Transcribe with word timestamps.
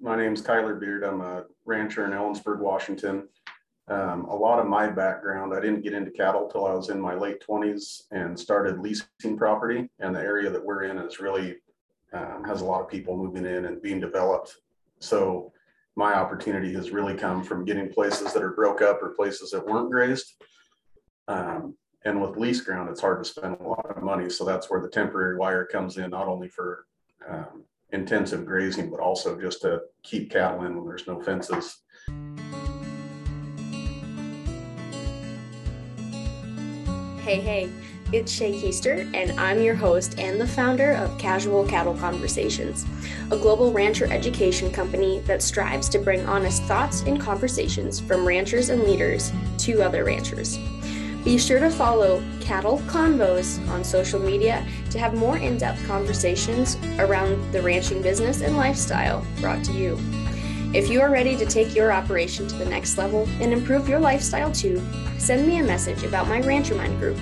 My 0.00 0.16
name's 0.16 0.40
Kyler 0.40 0.78
Beard. 0.78 1.02
I'm 1.02 1.20
a 1.20 1.46
rancher 1.64 2.04
in 2.04 2.12
Ellensburg, 2.12 2.60
Washington. 2.60 3.28
Um, 3.88 4.26
a 4.26 4.36
lot 4.36 4.60
of 4.60 4.66
my 4.66 4.86
background, 4.86 5.52
I 5.52 5.60
didn't 5.60 5.82
get 5.82 5.94
into 5.94 6.12
cattle 6.12 6.48
till 6.48 6.66
I 6.66 6.74
was 6.74 6.90
in 6.90 7.00
my 7.00 7.14
late 7.14 7.42
20s 7.44 8.02
and 8.12 8.38
started 8.38 8.78
leasing 8.78 9.36
property. 9.36 9.90
And 9.98 10.14
the 10.14 10.20
area 10.20 10.48
that 10.48 10.64
we're 10.64 10.84
in 10.84 10.98
is 10.98 11.18
really 11.18 11.56
um, 12.12 12.44
has 12.44 12.60
a 12.60 12.64
lot 12.64 12.82
of 12.82 12.88
people 12.88 13.16
moving 13.16 13.46
in 13.46 13.64
and 13.64 13.82
being 13.82 13.98
developed. 13.98 14.54
So 15.00 15.52
my 15.96 16.14
opportunity 16.14 16.72
has 16.74 16.92
really 16.92 17.14
come 17.14 17.42
from 17.42 17.64
getting 17.64 17.88
places 17.88 18.32
that 18.32 18.42
are 18.44 18.52
broke 18.52 18.80
up 18.80 19.02
or 19.02 19.10
places 19.10 19.50
that 19.50 19.66
weren't 19.66 19.90
grazed. 19.90 20.34
Um, 21.26 21.76
and 22.04 22.22
with 22.22 22.36
lease 22.36 22.60
ground, 22.60 22.90
it's 22.90 23.00
hard 23.00 23.24
to 23.24 23.28
spend 23.28 23.56
a 23.58 23.68
lot 23.68 23.90
of 23.90 24.04
money. 24.04 24.30
So 24.30 24.44
that's 24.44 24.70
where 24.70 24.80
the 24.80 24.88
temporary 24.88 25.36
wire 25.36 25.66
comes 25.66 25.98
in, 25.98 26.10
not 26.10 26.28
only 26.28 26.48
for 26.48 26.86
um, 27.28 27.64
intensive 27.94 28.44
grazing, 28.44 28.90
but 28.90 29.00
also 29.00 29.40
just 29.40 29.62
to 29.62 29.80
keep 30.02 30.30
cattle 30.30 30.64
in 30.66 30.76
when 30.76 30.84
there's 30.84 31.06
no 31.06 31.20
fences. 31.20 31.78
Hey, 37.22 37.40
hey, 37.40 37.70
it's 38.12 38.38
Shaye 38.38 38.60
Koester, 38.60 39.10
and 39.14 39.40
I'm 39.40 39.62
your 39.62 39.74
host 39.74 40.18
and 40.18 40.38
the 40.38 40.46
founder 40.46 40.92
of 40.92 41.16
Casual 41.18 41.66
Cattle 41.66 41.94
Conversations, 41.94 42.84
a 43.30 43.38
global 43.38 43.72
rancher 43.72 44.12
education 44.12 44.70
company 44.70 45.20
that 45.20 45.40
strives 45.40 45.88
to 45.90 45.98
bring 45.98 46.26
honest 46.26 46.62
thoughts 46.64 47.00
and 47.02 47.18
conversations 47.18 47.98
from 47.98 48.26
ranchers 48.26 48.68
and 48.68 48.82
leaders 48.82 49.32
to 49.58 49.80
other 49.80 50.04
ranchers. 50.04 50.58
Be 51.24 51.38
sure 51.38 51.58
to 51.58 51.70
follow 51.70 52.22
Cattle 52.38 52.80
Convos 52.80 53.66
on 53.70 53.82
social 53.82 54.20
media 54.20 54.62
to 54.90 54.98
have 54.98 55.14
more 55.14 55.38
in 55.38 55.56
depth 55.56 55.86
conversations 55.86 56.76
around 56.98 57.50
the 57.50 57.62
ranching 57.62 58.02
business 58.02 58.42
and 58.42 58.58
lifestyle 58.58 59.26
brought 59.40 59.64
to 59.64 59.72
you. 59.72 59.98
If 60.74 60.90
you 60.90 61.00
are 61.00 61.10
ready 61.10 61.34
to 61.36 61.46
take 61.46 61.74
your 61.74 61.92
operation 61.92 62.46
to 62.48 62.56
the 62.56 62.66
next 62.66 62.98
level 62.98 63.26
and 63.40 63.54
improve 63.54 63.88
your 63.88 64.00
lifestyle 64.00 64.52
too, 64.52 64.82
send 65.16 65.46
me 65.46 65.60
a 65.60 65.64
message 65.64 66.02
about 66.02 66.28
my 66.28 66.42
Rancher 66.42 66.74
Mind 66.74 66.98
group. 66.98 67.18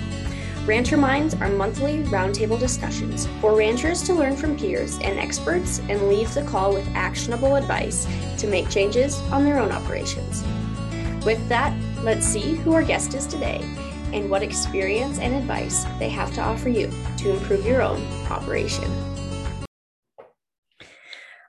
Rancher 0.65 0.97
Minds 0.97 1.33
are 1.35 1.49
monthly 1.49 2.03
roundtable 2.03 2.59
discussions 2.59 3.27
for 3.39 3.55
ranchers 3.55 4.01
to 4.03 4.13
learn 4.13 4.35
from 4.35 4.57
peers 4.57 4.99
and 4.99 5.17
experts 5.17 5.79
and 5.87 6.09
leave 6.09 6.33
the 6.33 6.43
call 6.43 6.73
with 6.73 6.87
actionable 6.93 7.55
advice 7.55 8.05
to 8.37 8.47
make 8.47 8.69
changes 8.69 9.21
on 9.31 9.45
their 9.45 9.59
own 9.59 9.71
operations. 9.71 10.43
With 11.25 11.47
that, 11.47 11.73
let's 12.03 12.25
see 12.25 12.55
who 12.55 12.73
our 12.73 12.83
guest 12.83 13.13
is 13.13 13.25
today 13.25 13.65
and 14.13 14.29
what 14.29 14.43
experience 14.43 15.19
and 15.19 15.33
advice 15.33 15.83
they 15.99 16.09
have 16.09 16.33
to 16.35 16.41
offer 16.41 16.69
you 16.69 16.89
to 17.17 17.31
improve 17.31 17.65
your 17.65 17.81
own 17.81 18.01
operation. 18.29 18.89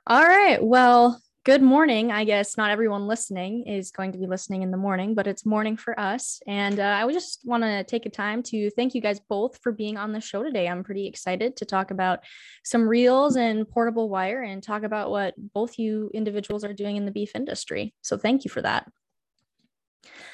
All 0.07 0.23
right. 0.23 0.63
Well, 0.63 1.19
good 1.45 1.61
morning. 1.61 2.11
I 2.11 2.25
guess 2.25 2.57
not 2.57 2.71
everyone 2.71 3.07
listening 3.07 3.67
is 3.67 3.91
going 3.91 4.11
to 4.11 4.17
be 4.17 4.25
listening 4.25 4.63
in 4.63 4.71
the 4.71 4.77
morning, 4.77 5.13
but 5.13 5.27
it's 5.27 5.45
morning 5.45 5.77
for 5.77 5.99
us. 5.99 6.41
And 6.47 6.79
uh, 6.79 6.83
I 6.83 7.05
would 7.05 7.13
just 7.13 7.41
want 7.43 7.63
to 7.63 7.83
take 7.83 8.05
a 8.05 8.09
time 8.11 8.43
to 8.43 8.69
thank 8.71 8.93
you 8.93 9.01
guys 9.01 9.19
both 9.19 9.59
for 9.63 9.71
being 9.71 9.97
on 9.97 10.11
the 10.11 10.21
show 10.21 10.43
today. 10.43 10.67
I'm 10.67 10.83
pretty 10.83 11.07
excited 11.07 11.55
to 11.57 11.65
talk 11.65 11.91
about 11.91 12.19
some 12.63 12.87
reels 12.87 13.35
and 13.35 13.67
portable 13.69 14.09
wire 14.09 14.41
and 14.41 14.61
talk 14.61 14.83
about 14.83 15.11
what 15.11 15.35
both 15.53 15.77
you 15.79 16.09
individuals 16.13 16.63
are 16.63 16.73
doing 16.73 16.97
in 16.97 17.05
the 17.05 17.11
beef 17.11 17.35
industry. 17.35 17.93
So 18.01 18.17
thank 18.17 18.43
you 18.43 18.49
for 18.49 18.61
that. 18.61 18.87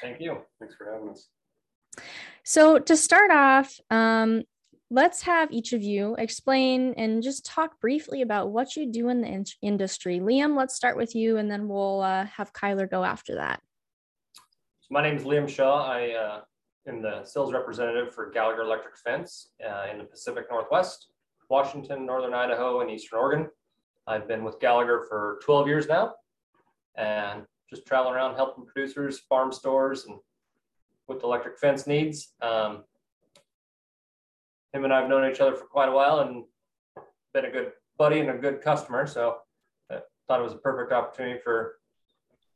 Thank 0.00 0.20
you. 0.20 0.38
Thanks 0.58 0.74
for 0.76 0.92
having 0.92 1.10
us. 1.10 1.28
So, 2.44 2.78
to 2.78 2.96
start 2.96 3.30
off, 3.30 3.78
um, 3.90 4.42
let's 4.92 5.22
have 5.22 5.50
each 5.50 5.72
of 5.72 5.82
you 5.82 6.14
explain 6.18 6.92
and 6.98 7.22
just 7.22 7.46
talk 7.46 7.80
briefly 7.80 8.20
about 8.20 8.50
what 8.50 8.76
you 8.76 8.90
do 8.90 9.08
in 9.08 9.22
the 9.22 9.28
in- 9.28 9.44
industry. 9.62 10.20
Liam, 10.20 10.56
let's 10.56 10.74
start 10.74 10.96
with 10.96 11.14
you, 11.14 11.38
and 11.38 11.50
then 11.50 11.66
we'll 11.66 12.02
uh, 12.02 12.26
have 12.26 12.52
Kyler 12.52 12.88
go 12.88 13.02
after 13.02 13.36
that. 13.36 13.60
So 14.80 14.88
my 14.90 15.02
name 15.02 15.16
is 15.16 15.24
Liam 15.24 15.48
Shaw. 15.48 15.86
I 15.86 16.10
uh, 16.10 16.40
am 16.86 17.00
the 17.00 17.24
sales 17.24 17.52
representative 17.52 18.14
for 18.14 18.30
Gallagher 18.30 18.62
Electric 18.62 18.96
Fence 18.98 19.52
uh, 19.66 19.86
in 19.90 19.98
the 19.98 20.04
Pacific 20.04 20.44
Northwest, 20.50 21.08
Washington, 21.48 22.04
Northern 22.04 22.34
Idaho, 22.34 22.80
and 22.80 22.90
Eastern 22.90 23.18
Oregon. 23.18 23.48
I've 24.06 24.28
been 24.28 24.44
with 24.44 24.60
Gallagher 24.60 25.06
for 25.08 25.40
12 25.44 25.68
years 25.68 25.88
now, 25.88 26.14
and 26.96 27.44
just 27.70 27.86
traveling 27.86 28.14
around 28.14 28.34
helping 28.34 28.66
producers, 28.66 29.20
farm 29.20 29.52
stores, 29.52 30.06
and 30.06 30.18
with 31.12 31.24
electric 31.24 31.58
fence 31.58 31.86
needs. 31.86 32.34
Um, 32.40 32.84
him 34.72 34.84
and 34.84 34.92
I 34.92 35.00
have 35.00 35.08
known 35.08 35.30
each 35.30 35.40
other 35.40 35.54
for 35.54 35.66
quite 35.66 35.88
a 35.88 35.92
while 35.92 36.20
and 36.20 36.44
been 37.34 37.44
a 37.44 37.50
good 37.50 37.72
buddy 37.98 38.20
and 38.20 38.30
a 38.30 38.38
good 38.38 38.62
customer. 38.62 39.06
So 39.06 39.36
I 39.90 39.98
thought 40.26 40.40
it 40.40 40.44
was 40.44 40.54
a 40.54 40.58
perfect 40.58 40.92
opportunity 40.92 41.40
for 41.42 41.76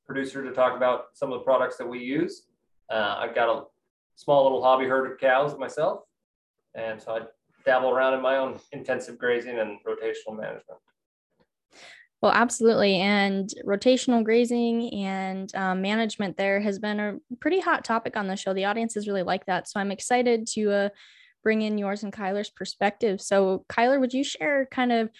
producer 0.06 0.42
to 0.42 0.52
talk 0.52 0.76
about 0.76 1.06
some 1.14 1.32
of 1.32 1.40
the 1.40 1.44
products 1.44 1.76
that 1.76 1.88
we 1.88 1.98
use. 1.98 2.46
Uh, 2.90 3.16
I've 3.18 3.34
got 3.34 3.48
a 3.48 3.64
small 4.14 4.44
little 4.44 4.62
hobby 4.62 4.86
herd 4.86 5.10
of 5.10 5.18
cows 5.18 5.58
myself. 5.58 6.00
And 6.74 7.00
so 7.00 7.12
I 7.12 7.20
dabble 7.64 7.90
around 7.90 8.14
in 8.14 8.22
my 8.22 8.36
own 8.36 8.58
intensive 8.72 9.18
grazing 9.18 9.58
and 9.58 9.78
rotational 9.86 10.36
management. 10.36 10.80
Well, 12.22 12.32
absolutely. 12.32 12.96
And 12.96 13.48
rotational 13.66 14.24
grazing 14.24 14.92
and 14.94 15.54
um, 15.54 15.82
management 15.82 16.36
there 16.38 16.60
has 16.60 16.78
been 16.78 16.98
a 16.98 17.18
pretty 17.40 17.60
hot 17.60 17.84
topic 17.84 18.16
on 18.16 18.26
the 18.26 18.36
show. 18.36 18.54
The 18.54 18.64
audience 18.64 18.86
audiences 18.86 19.08
really 19.08 19.22
like 19.22 19.46
that. 19.46 19.68
So 19.68 19.80
I'm 19.80 19.90
excited 19.90 20.46
to 20.54 20.70
uh, 20.70 20.88
bring 21.42 21.62
in 21.62 21.78
yours 21.78 22.02
and 22.02 22.12
Kyler's 22.12 22.50
perspective. 22.50 23.20
So, 23.20 23.64
Kyler, 23.68 24.00
would 24.00 24.12
you 24.12 24.24
share 24.24 24.66
kind 24.66 24.92
of 24.92 25.10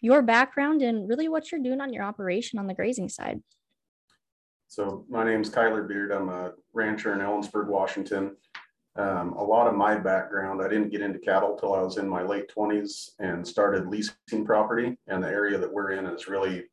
your 0.00 0.22
background 0.22 0.82
and 0.82 1.08
really 1.08 1.28
what 1.28 1.50
you're 1.50 1.62
doing 1.62 1.80
on 1.80 1.92
your 1.92 2.04
operation 2.04 2.58
on 2.58 2.66
the 2.66 2.74
grazing 2.74 3.08
side? 3.08 3.42
So, 4.68 5.04
my 5.08 5.24
name 5.24 5.40
is 5.40 5.50
Kyler 5.50 5.88
Beard. 5.88 6.12
I'm 6.12 6.28
a 6.28 6.52
rancher 6.72 7.12
in 7.12 7.20
Ellensburg, 7.20 7.68
Washington. 7.68 8.36
Um, 8.98 9.34
a 9.34 9.42
lot 9.42 9.68
of 9.68 9.76
my 9.76 9.96
background, 9.96 10.60
I 10.60 10.66
didn't 10.66 10.90
get 10.90 11.02
into 11.02 11.20
cattle 11.20 11.56
till 11.56 11.72
I 11.72 11.80
was 11.80 11.98
in 11.98 12.08
my 12.08 12.22
late 12.22 12.52
20s 12.52 13.10
and 13.20 13.46
started 13.46 13.86
leasing 13.86 14.44
property. 14.44 14.98
And 15.06 15.22
the 15.22 15.28
area 15.28 15.56
that 15.56 15.72
we're 15.72 15.92
in 15.92 16.06
is 16.06 16.26
really 16.26 16.64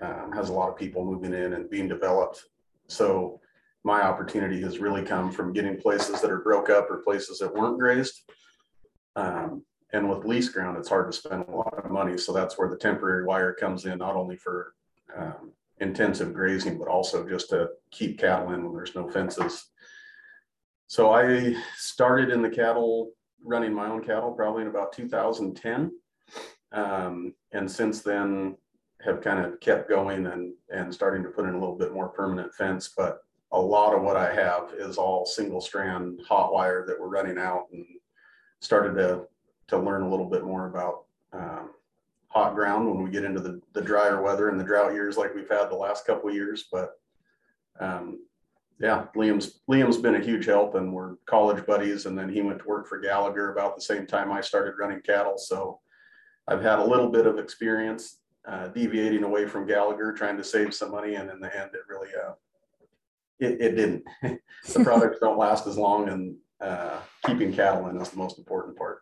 um, 0.00 0.32
has 0.32 0.48
a 0.48 0.52
lot 0.52 0.68
of 0.68 0.76
people 0.76 1.04
moving 1.04 1.32
in 1.32 1.52
and 1.52 1.70
being 1.70 1.86
developed. 1.86 2.46
So 2.88 3.40
my 3.84 4.02
opportunity 4.02 4.60
has 4.62 4.80
really 4.80 5.02
come 5.04 5.30
from 5.30 5.52
getting 5.52 5.76
places 5.76 6.20
that 6.20 6.32
are 6.32 6.40
broke 6.40 6.68
up 6.68 6.90
or 6.90 6.98
places 6.98 7.38
that 7.38 7.54
weren't 7.54 7.78
grazed. 7.78 8.28
Um, 9.14 9.62
and 9.92 10.10
with 10.10 10.24
lease 10.24 10.48
ground, 10.48 10.78
it's 10.78 10.88
hard 10.88 11.10
to 11.10 11.16
spend 11.16 11.44
a 11.46 11.56
lot 11.56 11.78
of 11.84 11.92
money. 11.92 12.18
So 12.18 12.32
that's 12.32 12.58
where 12.58 12.68
the 12.68 12.76
temporary 12.76 13.24
wire 13.24 13.54
comes 13.54 13.84
in, 13.84 13.98
not 13.98 14.16
only 14.16 14.36
for 14.36 14.74
um, 15.16 15.52
intensive 15.80 16.34
grazing, 16.34 16.76
but 16.76 16.88
also 16.88 17.26
just 17.26 17.50
to 17.50 17.68
keep 17.92 18.18
cattle 18.18 18.52
in 18.52 18.64
when 18.64 18.74
there's 18.74 18.96
no 18.96 19.08
fences 19.08 19.68
so 20.88 21.12
I 21.12 21.54
started 21.76 22.30
in 22.30 22.40
the 22.40 22.48
cattle, 22.48 23.12
running 23.44 23.74
my 23.74 23.88
own 23.88 24.02
cattle 24.02 24.32
probably 24.32 24.62
in 24.62 24.68
about 24.68 24.92
2010. 24.92 25.92
Um, 26.72 27.34
and 27.52 27.70
since 27.70 28.00
then 28.00 28.56
have 29.02 29.20
kind 29.20 29.44
of 29.44 29.60
kept 29.60 29.88
going 29.88 30.26
and, 30.26 30.54
and 30.70 30.92
starting 30.92 31.22
to 31.22 31.28
put 31.28 31.44
in 31.44 31.54
a 31.54 31.58
little 31.58 31.76
bit 31.76 31.92
more 31.92 32.08
permanent 32.08 32.54
fence. 32.54 32.90
But 32.96 33.18
a 33.52 33.60
lot 33.60 33.94
of 33.94 34.02
what 34.02 34.16
I 34.16 34.34
have 34.34 34.72
is 34.78 34.96
all 34.96 35.26
single 35.26 35.60
strand 35.60 36.22
hot 36.26 36.54
wire 36.54 36.84
that 36.86 36.98
we're 36.98 37.08
running 37.08 37.38
out 37.38 37.66
and 37.70 37.84
started 38.60 38.94
to, 38.94 39.24
to 39.68 39.78
learn 39.78 40.02
a 40.02 40.10
little 40.10 40.28
bit 40.28 40.44
more 40.44 40.68
about 40.68 41.04
um, 41.34 41.70
hot 42.28 42.54
ground 42.54 42.88
when 42.88 43.02
we 43.02 43.10
get 43.10 43.24
into 43.24 43.40
the, 43.40 43.60
the 43.74 43.82
drier 43.82 44.22
weather 44.22 44.48
and 44.48 44.58
the 44.58 44.64
drought 44.64 44.94
years 44.94 45.18
like 45.18 45.34
we've 45.34 45.50
had 45.50 45.70
the 45.70 45.76
last 45.76 46.06
couple 46.06 46.32
years. 46.32 46.64
But 46.72 46.92
um, 47.78 48.20
yeah, 48.80 49.06
Liam's 49.16 49.60
Liam's 49.68 49.96
been 49.96 50.14
a 50.14 50.24
huge 50.24 50.46
help, 50.46 50.74
and 50.76 50.92
we're 50.92 51.16
college 51.26 51.66
buddies. 51.66 52.06
And 52.06 52.16
then 52.16 52.28
he 52.28 52.42
went 52.42 52.60
to 52.60 52.68
work 52.68 52.86
for 52.86 53.00
Gallagher 53.00 53.52
about 53.52 53.74
the 53.74 53.82
same 53.82 54.06
time 54.06 54.30
I 54.30 54.40
started 54.40 54.74
running 54.78 55.00
cattle. 55.02 55.36
So 55.36 55.80
I've 56.46 56.62
had 56.62 56.78
a 56.78 56.84
little 56.84 57.10
bit 57.10 57.26
of 57.26 57.38
experience 57.38 58.20
uh, 58.46 58.68
deviating 58.68 59.24
away 59.24 59.46
from 59.46 59.66
Gallagher, 59.66 60.12
trying 60.12 60.36
to 60.36 60.44
save 60.44 60.72
some 60.74 60.92
money, 60.92 61.16
and 61.16 61.28
in 61.30 61.40
the 61.40 61.54
end, 61.54 61.70
it 61.74 61.80
really 61.88 62.08
uh, 62.14 62.32
it, 63.40 63.60
it 63.60 63.76
didn't. 63.76 64.04
the 64.22 64.84
products 64.84 65.18
don't 65.20 65.38
last 65.38 65.66
as 65.66 65.76
long, 65.76 66.08
and 66.08 66.36
uh, 66.60 66.98
keeping 67.26 67.52
cattle 67.52 67.88
in 67.88 68.00
is 68.00 68.10
the 68.10 68.16
most 68.16 68.38
important 68.38 68.76
part. 68.76 69.00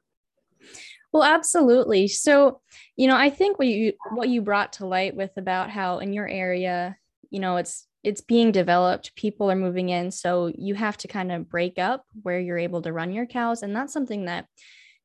Well, 1.12 1.22
absolutely. 1.22 2.08
So, 2.08 2.60
you 2.96 3.06
know, 3.08 3.16
I 3.16 3.30
think 3.30 3.58
what 3.58 3.68
you 3.68 3.92
what 4.12 4.28
you 4.28 4.42
brought 4.42 4.74
to 4.74 4.86
light 4.86 5.14
with 5.14 5.36
about 5.36 5.70
how 5.70 5.98
in 5.98 6.12
your 6.12 6.28
area, 6.28 6.96
you 7.30 7.40
know, 7.40 7.56
it's 7.56 7.85
it's 8.06 8.20
being 8.20 8.52
developed 8.52 9.16
people 9.16 9.50
are 9.50 9.56
moving 9.56 9.88
in 9.88 10.12
so 10.12 10.46
you 10.56 10.76
have 10.76 10.96
to 10.96 11.08
kind 11.08 11.32
of 11.32 11.50
break 11.50 11.76
up 11.76 12.04
where 12.22 12.38
you're 12.38 12.56
able 12.56 12.80
to 12.80 12.92
run 12.92 13.12
your 13.12 13.26
cows 13.26 13.62
and 13.62 13.74
that's 13.74 13.92
something 13.92 14.26
that 14.26 14.46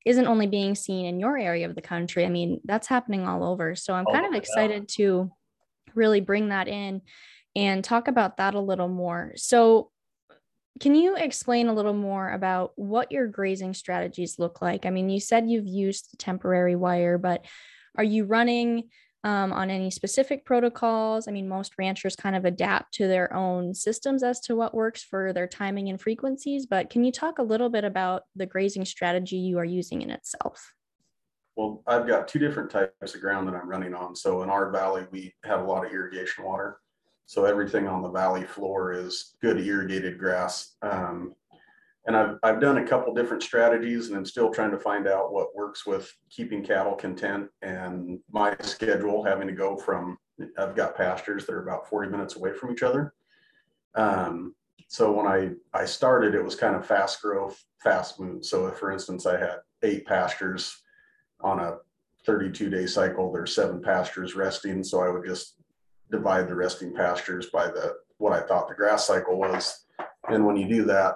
isn't 0.05 0.27
only 0.27 0.45
being 0.45 0.75
seen 0.75 1.07
in 1.07 1.19
your 1.19 1.35
area 1.35 1.67
of 1.67 1.73
the 1.73 1.81
country 1.81 2.23
i 2.23 2.29
mean 2.29 2.61
that's 2.63 2.87
happening 2.87 3.27
all 3.27 3.43
over. 3.43 3.75
So 3.75 3.95
i'm 3.95 4.05
oh, 4.07 4.13
kind 4.13 4.27
of 4.27 4.33
excited 4.33 4.87
to 4.89 5.31
really 5.95 6.21
bring 6.21 6.49
that 6.49 6.67
in 6.67 7.01
and 7.55 7.83
talk 7.83 8.07
about 8.07 8.37
that 8.37 8.53
a 8.53 8.59
little 8.61 8.87
more. 8.87 9.33
So 9.35 9.89
can 10.79 10.95
you 10.95 11.17
explain 11.17 11.67
a 11.67 11.73
little 11.73 11.93
more 11.93 12.31
about 12.31 12.71
what 12.75 13.11
your 13.11 13.27
grazing 13.27 13.73
strategies 13.73 14.39
look 14.39 14.61
like? 14.61 14.85
I 14.85 14.91
mean 14.91 15.09
you 15.09 15.19
said 15.19 15.49
you've 15.49 15.67
used 15.67 16.19
temporary 16.19 16.75
wire 16.75 17.17
but 17.17 17.45
are 17.97 18.03
you 18.03 18.25
running 18.25 18.89
um, 19.23 19.53
on 19.53 19.69
any 19.69 19.91
specific 19.91 20.45
protocols. 20.45 21.27
I 21.27 21.31
mean, 21.31 21.47
most 21.47 21.73
ranchers 21.77 22.15
kind 22.15 22.35
of 22.35 22.45
adapt 22.45 22.93
to 22.95 23.07
their 23.07 23.33
own 23.33 23.73
systems 23.73 24.23
as 24.23 24.39
to 24.41 24.55
what 24.55 24.73
works 24.73 25.03
for 25.03 25.31
their 25.33 25.47
timing 25.47 25.89
and 25.89 26.01
frequencies. 26.01 26.65
But 26.65 26.89
can 26.89 27.03
you 27.03 27.11
talk 27.11 27.37
a 27.37 27.43
little 27.43 27.69
bit 27.69 27.83
about 27.83 28.23
the 28.35 28.45
grazing 28.45 28.85
strategy 28.85 29.37
you 29.37 29.59
are 29.59 29.65
using 29.65 30.01
in 30.01 30.09
itself? 30.09 30.73
Well, 31.55 31.83
I've 31.85 32.07
got 32.07 32.27
two 32.27 32.39
different 32.39 32.71
types 32.71 33.13
of 33.13 33.21
ground 33.21 33.47
that 33.47 33.55
I'm 33.55 33.69
running 33.69 33.93
on. 33.93 34.15
So 34.15 34.41
in 34.41 34.49
our 34.49 34.71
valley, 34.71 35.05
we 35.11 35.33
have 35.43 35.59
a 35.59 35.65
lot 35.65 35.85
of 35.85 35.91
irrigation 35.91 36.43
water. 36.43 36.79
So 37.25 37.45
everything 37.45 37.87
on 37.87 38.01
the 38.01 38.09
valley 38.09 38.43
floor 38.43 38.93
is 38.93 39.35
good 39.41 39.59
irrigated 39.59 40.17
grass. 40.17 40.75
Um, 40.81 41.33
and 42.05 42.17
I've, 42.17 42.37
I've 42.41 42.59
done 42.59 42.77
a 42.77 42.87
couple 42.87 43.13
different 43.13 43.43
strategies 43.43 44.07
and 44.07 44.17
I'm 44.17 44.25
still 44.25 44.51
trying 44.51 44.71
to 44.71 44.79
find 44.79 45.07
out 45.07 45.31
what 45.31 45.55
works 45.55 45.85
with 45.85 46.11
keeping 46.29 46.63
cattle 46.63 46.95
content 46.95 47.49
and 47.61 48.19
my 48.31 48.55
schedule 48.61 49.23
having 49.23 49.47
to 49.47 49.53
go 49.53 49.77
from, 49.77 50.17
I've 50.57 50.75
got 50.75 50.97
pastures 50.97 51.45
that 51.45 51.53
are 51.53 51.61
about 51.61 51.87
40 51.87 52.09
minutes 52.09 52.35
away 52.35 52.53
from 52.53 52.71
each 52.71 52.81
other. 52.81 53.13
Um, 53.93 54.55
so 54.87 55.11
when 55.11 55.27
I, 55.27 55.51
I 55.73 55.85
started, 55.85 56.33
it 56.33 56.43
was 56.43 56.55
kind 56.55 56.75
of 56.75 56.85
fast 56.85 57.21
growth, 57.21 57.63
fast 57.83 58.19
move. 58.19 58.45
So 58.45 58.65
if, 58.67 58.77
for 58.77 58.91
instance, 58.91 59.25
I 59.25 59.39
had 59.39 59.57
eight 59.83 60.05
pastures 60.05 60.81
on 61.41 61.59
a 61.59 61.77
32 62.25 62.69
day 62.69 62.87
cycle, 62.87 63.31
there's 63.31 63.53
seven 63.53 63.81
pastures 63.81 64.35
resting. 64.35 64.83
So 64.83 65.01
I 65.01 65.09
would 65.09 65.25
just 65.25 65.55
divide 66.09 66.47
the 66.47 66.55
resting 66.55 66.95
pastures 66.95 67.47
by 67.51 67.67
the, 67.67 67.93
what 68.17 68.33
I 68.33 68.45
thought 68.45 68.67
the 68.67 68.75
grass 68.75 69.05
cycle 69.05 69.37
was. 69.37 69.85
And 70.29 70.45
when 70.45 70.57
you 70.57 70.67
do 70.67 70.83
that, 70.85 71.15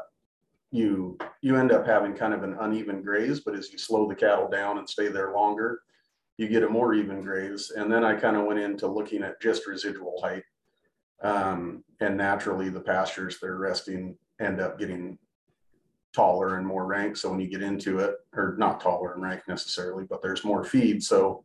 you 0.75 1.17
you 1.41 1.55
end 1.55 1.71
up 1.71 1.85
having 1.85 2.13
kind 2.13 2.33
of 2.33 2.43
an 2.43 2.57
uneven 2.59 3.01
graze, 3.01 3.39
but 3.39 3.55
as 3.55 3.71
you 3.71 3.77
slow 3.77 4.07
the 4.07 4.15
cattle 4.15 4.49
down 4.49 4.77
and 4.77 4.89
stay 4.89 5.07
there 5.07 5.33
longer, 5.33 5.81
you 6.37 6.47
get 6.47 6.63
a 6.63 6.69
more 6.69 6.93
even 6.93 7.21
graze. 7.21 7.71
And 7.75 7.91
then 7.91 8.03
I 8.03 8.15
kind 8.15 8.35
of 8.35 8.45
went 8.45 8.59
into 8.59 8.87
looking 8.87 9.23
at 9.23 9.41
just 9.41 9.67
residual 9.67 10.19
height. 10.21 10.43
Um, 11.21 11.83
and 12.01 12.17
naturally 12.17 12.69
the 12.69 12.81
pastures 12.81 13.39
that 13.39 13.47
are 13.47 13.57
resting 13.57 14.17
end 14.41 14.59
up 14.59 14.77
getting 14.77 15.17
taller 16.13 16.57
and 16.57 16.65
more 16.67 16.85
rank. 16.85 17.17
So 17.17 17.29
when 17.29 17.39
you 17.39 17.47
get 17.47 17.61
into 17.61 17.99
it, 17.99 18.15
or 18.33 18.55
not 18.57 18.81
taller 18.81 19.15
in 19.15 19.21
rank 19.21 19.41
necessarily, 19.47 20.05
but 20.09 20.21
there's 20.21 20.43
more 20.43 20.63
feed. 20.63 21.03
So 21.03 21.43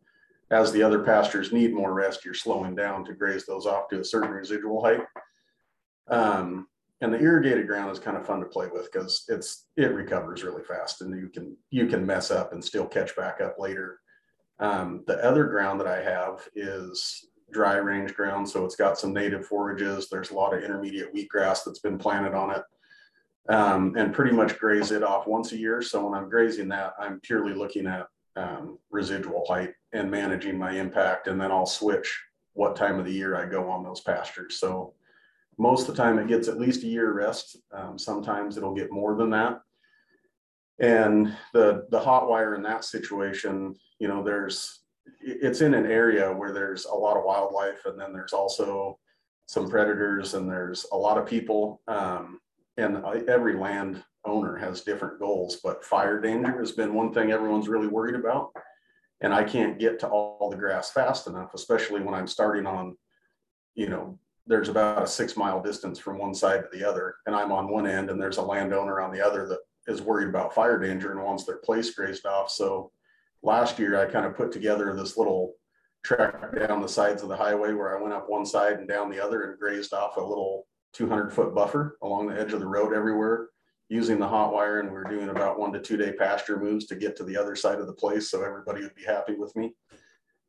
as 0.51 0.73
the 0.73 0.83
other 0.83 1.03
pastures 1.03 1.53
need 1.53 1.73
more 1.73 1.93
rest, 1.93 2.25
you're 2.25 2.35
slowing 2.35 2.75
down 2.75 3.05
to 3.05 3.15
graze 3.15 3.47
those 3.47 3.67
off 3.67 3.89
to 3.89 4.01
a 4.01 4.05
certain 4.05 4.31
residual 4.31 4.83
height. 4.83 5.03
Um, 6.09 6.67
and 7.01 7.13
the 7.13 7.21
irrigated 7.21 7.67
ground 7.67 7.91
is 7.91 7.99
kind 7.99 8.17
of 8.17 8.27
fun 8.27 8.41
to 8.41 8.47
play 8.47 8.69
with 8.73 8.91
because 8.93 9.25
it's 9.29 9.67
it 9.77 9.95
recovers 9.95 10.45
really 10.45 10.63
fast 10.63 11.01
and 11.01 11.19
you 11.19 11.29
can 11.29 11.57
you 11.71 11.87
can 11.87 12.05
mess 12.05 12.31
up 12.31 12.53
and 12.53 12.65
still 12.65 12.87
catch 12.87 13.17
back 13.17 13.41
up 13.41 13.59
later. 13.59 14.01
Um, 14.59 15.05
the 15.07 15.25
other 15.25 15.45
ground 15.45 15.81
that 15.81 15.87
i 15.87 16.03
have 16.03 16.47
is 16.55 17.27
dry 17.51 17.77
range 17.77 18.15
ground 18.15 18.49
so 18.49 18.65
it's 18.65 18.77
got 18.77 18.99
some 18.99 19.13
native 19.13 19.47
forages. 19.47 20.09
There's 20.09 20.31
a 20.31 20.35
lot 20.35 20.55
of 20.55 20.63
intermediate 20.63 21.15
wheatgrass 21.15 21.65
that's 21.65 21.81
been 21.81 21.99
planted 21.99 22.35
on 22.35 22.51
it 22.51 22.63
um, 23.53 23.95
and 23.97 24.15
pretty 24.15 24.33
much 24.33 24.59
graze 24.59 24.91
it 24.91 25.03
off 25.03 25.27
once 25.27 25.53
a 25.53 25.59
year. 25.59 25.81
So 25.81 26.05
when 26.05 26.19
i'm 26.19 26.29
grazing 26.29 26.69
that 26.69 26.93
i'm 26.99 27.21
purely 27.21 27.55
looking 27.55 27.87
at 27.87 28.07
um, 28.37 28.79
residual 28.91 29.45
height 29.49 29.73
and 29.93 30.11
managing 30.11 30.59
my 30.59 30.73
impact 30.73 31.27
and 31.29 31.41
then 31.41 31.51
i'll 31.51 31.67
switch 31.67 32.23
what 32.53 32.77
time 32.77 32.99
of 32.99 33.07
the 33.07 33.13
year 33.13 33.37
i 33.37 33.47
go 33.47 33.71
on 33.71 33.83
those 33.83 34.01
pastures. 34.03 34.57
So 34.57 34.93
most 35.61 35.89
of 35.89 35.95
the 35.95 36.03
time 36.03 36.19
it 36.19 36.27
gets 36.27 36.49
at 36.49 36.59
least 36.59 36.85
a 36.85 36.87
year 36.87 37.13
rest. 37.13 37.59
Um, 37.71 37.99
sometimes 37.99 38.57
it'll 38.57 38.75
get 38.75 38.91
more 38.91 39.15
than 39.15 39.29
that. 39.31 39.61
And 40.81 41.37
the, 41.53 41.87
the 41.91 42.01
hot 42.01 42.31
wire 42.31 42.55
in 42.55 42.63
that 42.63 42.83
situation, 42.83 43.75
you 43.99 44.09
know, 44.09 44.23
there's, 44.23 44.81
it's 45.21 45.61
in 45.61 45.75
an 45.75 45.85
area 45.85 46.33
where 46.33 46.53
there's 46.53 46.87
a 46.87 46.95
lot 46.95 47.19
of 47.19 47.25
wildlife 47.25 47.85
and 47.85 48.01
then 48.01 48.15
there's 48.15 48.33
also 48.33 48.99
some 49.45 49.69
predators 49.69 50.33
and 50.33 50.49
there's 50.49 50.87
a 50.93 50.97
lot 50.97 51.19
of 51.19 51.27
people. 51.27 51.83
Um, 51.87 52.41
and 52.79 53.05
every 53.29 53.55
land 53.55 54.03
owner 54.25 54.57
has 54.57 54.81
different 54.81 55.19
goals, 55.19 55.61
but 55.63 55.85
fire 55.85 56.23
danger 56.23 56.59
has 56.59 56.73
been 56.73 56.95
one 56.95 57.13
thing 57.13 57.33
everyone's 57.33 57.69
really 57.69 57.87
worried 57.87 58.15
about. 58.15 58.51
And 59.21 59.35
I 59.35 59.45
can't 59.45 59.79
get 59.79 59.99
to 59.99 60.09
all 60.09 60.49
the 60.49 60.57
grass 60.57 60.91
fast 60.91 61.27
enough, 61.27 61.53
especially 61.53 62.01
when 62.01 62.15
I'm 62.15 62.27
starting 62.27 62.65
on, 62.65 62.97
you 63.75 63.91
know, 63.91 64.19
there's 64.51 64.69
about 64.69 65.05
a 65.05 65.07
six 65.07 65.37
mile 65.37 65.63
distance 65.63 65.97
from 66.01 66.19
one 66.19 66.35
side 66.35 66.65
to 66.65 66.77
the 66.77 66.87
other. 66.87 67.15
And 67.27 67.37
I'm 67.37 67.53
on 67.53 67.71
one 67.71 67.87
end 67.87 68.11
and 68.11 68.21
there's 68.21 68.39
a 68.39 68.43
landowner 68.43 69.01
on 69.01 69.13
the 69.13 69.25
other 69.25 69.47
that 69.47 69.61
is 69.87 70.03
worried 70.03 70.29
about 70.29 70.53
fire 70.53 70.77
danger 70.77 71.13
and 71.13 71.23
wants 71.23 71.45
their 71.45 71.59
place 71.59 71.95
grazed 71.95 72.27
off. 72.27 72.51
So 72.51 72.91
last 73.45 73.79
year 73.79 74.01
I 74.01 74.11
kind 74.11 74.27
of 74.27 74.37
put 74.37 74.51
together 74.51 74.93
this 74.95 75.17
little 75.17 75.55
track 76.03 76.53
down 76.59 76.83
the 76.83 76.89
sides 76.89 77.23
of 77.23 77.29
the 77.29 77.37
highway 77.37 77.75
where 77.75 77.97
I 77.97 78.03
went 78.03 78.13
up 78.13 78.29
one 78.29 78.45
side 78.45 78.79
and 78.81 78.89
down 78.89 79.09
the 79.09 79.25
other 79.25 79.45
and 79.45 79.59
grazed 79.59 79.95
off 79.95 80.17
a 80.17 80.21
little 80.21 80.67
200 80.95 81.33
foot 81.33 81.55
buffer 81.55 81.97
along 82.03 82.27
the 82.27 82.39
edge 82.39 82.53
of 82.53 82.59
the 82.59 82.67
road 82.67 82.93
everywhere 82.93 83.51
using 83.89 84.19
the 84.19 84.27
hot 84.27 84.53
wire. 84.53 84.81
And 84.81 84.91
we 84.91 84.97
are 84.97 85.05
doing 85.05 85.29
about 85.29 85.61
one 85.61 85.73
to 85.75 85.81
two 85.81 85.97
day 85.97 86.13
pasture 86.13 86.59
moves 86.59 86.87
to 86.87 86.97
get 86.97 87.15
to 87.17 87.25
the 87.25 87.37
other 87.37 87.55
side 87.55 87.79
of 87.79 87.87
the 87.87 87.93
place. 87.93 88.33
So 88.33 88.43
everybody 88.43 88.81
would 88.81 88.97
be 88.97 89.05
happy 89.05 89.35
with 89.35 89.55
me. 89.55 89.75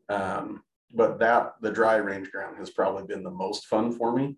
Um, 0.09 0.63
but 0.93 1.19
that 1.19 1.53
the 1.61 1.71
dry 1.71 1.95
range 1.95 2.31
ground 2.31 2.57
has 2.57 2.69
probably 2.69 3.03
been 3.03 3.23
the 3.23 3.29
most 3.29 3.65
fun 3.67 3.91
for 3.91 4.15
me 4.15 4.35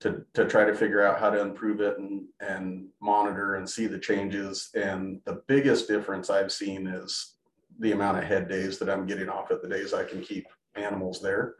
to 0.00 0.24
to 0.34 0.46
try 0.46 0.64
to 0.64 0.74
figure 0.74 1.02
out 1.02 1.20
how 1.20 1.30
to 1.30 1.40
improve 1.40 1.80
it 1.80 1.98
and 1.98 2.24
and 2.40 2.88
monitor 3.00 3.54
and 3.54 3.68
see 3.68 3.86
the 3.86 3.98
changes. 3.98 4.70
And 4.74 5.20
the 5.24 5.42
biggest 5.46 5.88
difference 5.88 6.28
i've 6.28 6.52
seen 6.52 6.86
is 6.86 7.36
the 7.78 7.92
amount 7.92 8.18
of 8.18 8.24
head 8.24 8.48
days 8.48 8.78
that 8.78 8.90
i'm 8.90 9.06
getting 9.06 9.28
off 9.28 9.50
at 9.50 9.62
the 9.62 9.68
days 9.68 9.94
i 9.94 10.04
can 10.04 10.20
keep 10.20 10.46
animals 10.74 11.20
there 11.20 11.54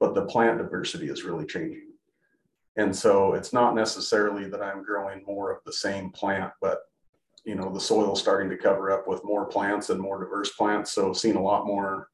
but 0.00 0.14
the 0.14 0.24
plant 0.26 0.58
diversity 0.58 1.08
is 1.08 1.24
really 1.24 1.44
changing. 1.44 1.88
And 2.76 2.94
so 2.94 3.34
it's 3.34 3.52
not 3.52 3.74
necessarily 3.74 4.48
that 4.48 4.62
i'm 4.62 4.84
growing 4.84 5.24
more 5.26 5.50
of 5.50 5.58
the 5.64 5.72
same 5.72 6.10
plant 6.10 6.52
but 6.60 6.80
you 7.44 7.54
know 7.54 7.72
the 7.72 7.80
soil's 7.80 8.20
starting 8.20 8.50
to 8.50 8.56
cover 8.56 8.90
up 8.90 9.08
with 9.08 9.24
more 9.24 9.46
plants 9.46 9.88
and 9.90 10.00
more 10.00 10.22
diverse 10.22 10.50
plants. 10.50 10.92
So 10.92 11.12
seeing 11.12 11.36
a 11.36 11.42
lot 11.42 11.66
more 11.66 12.08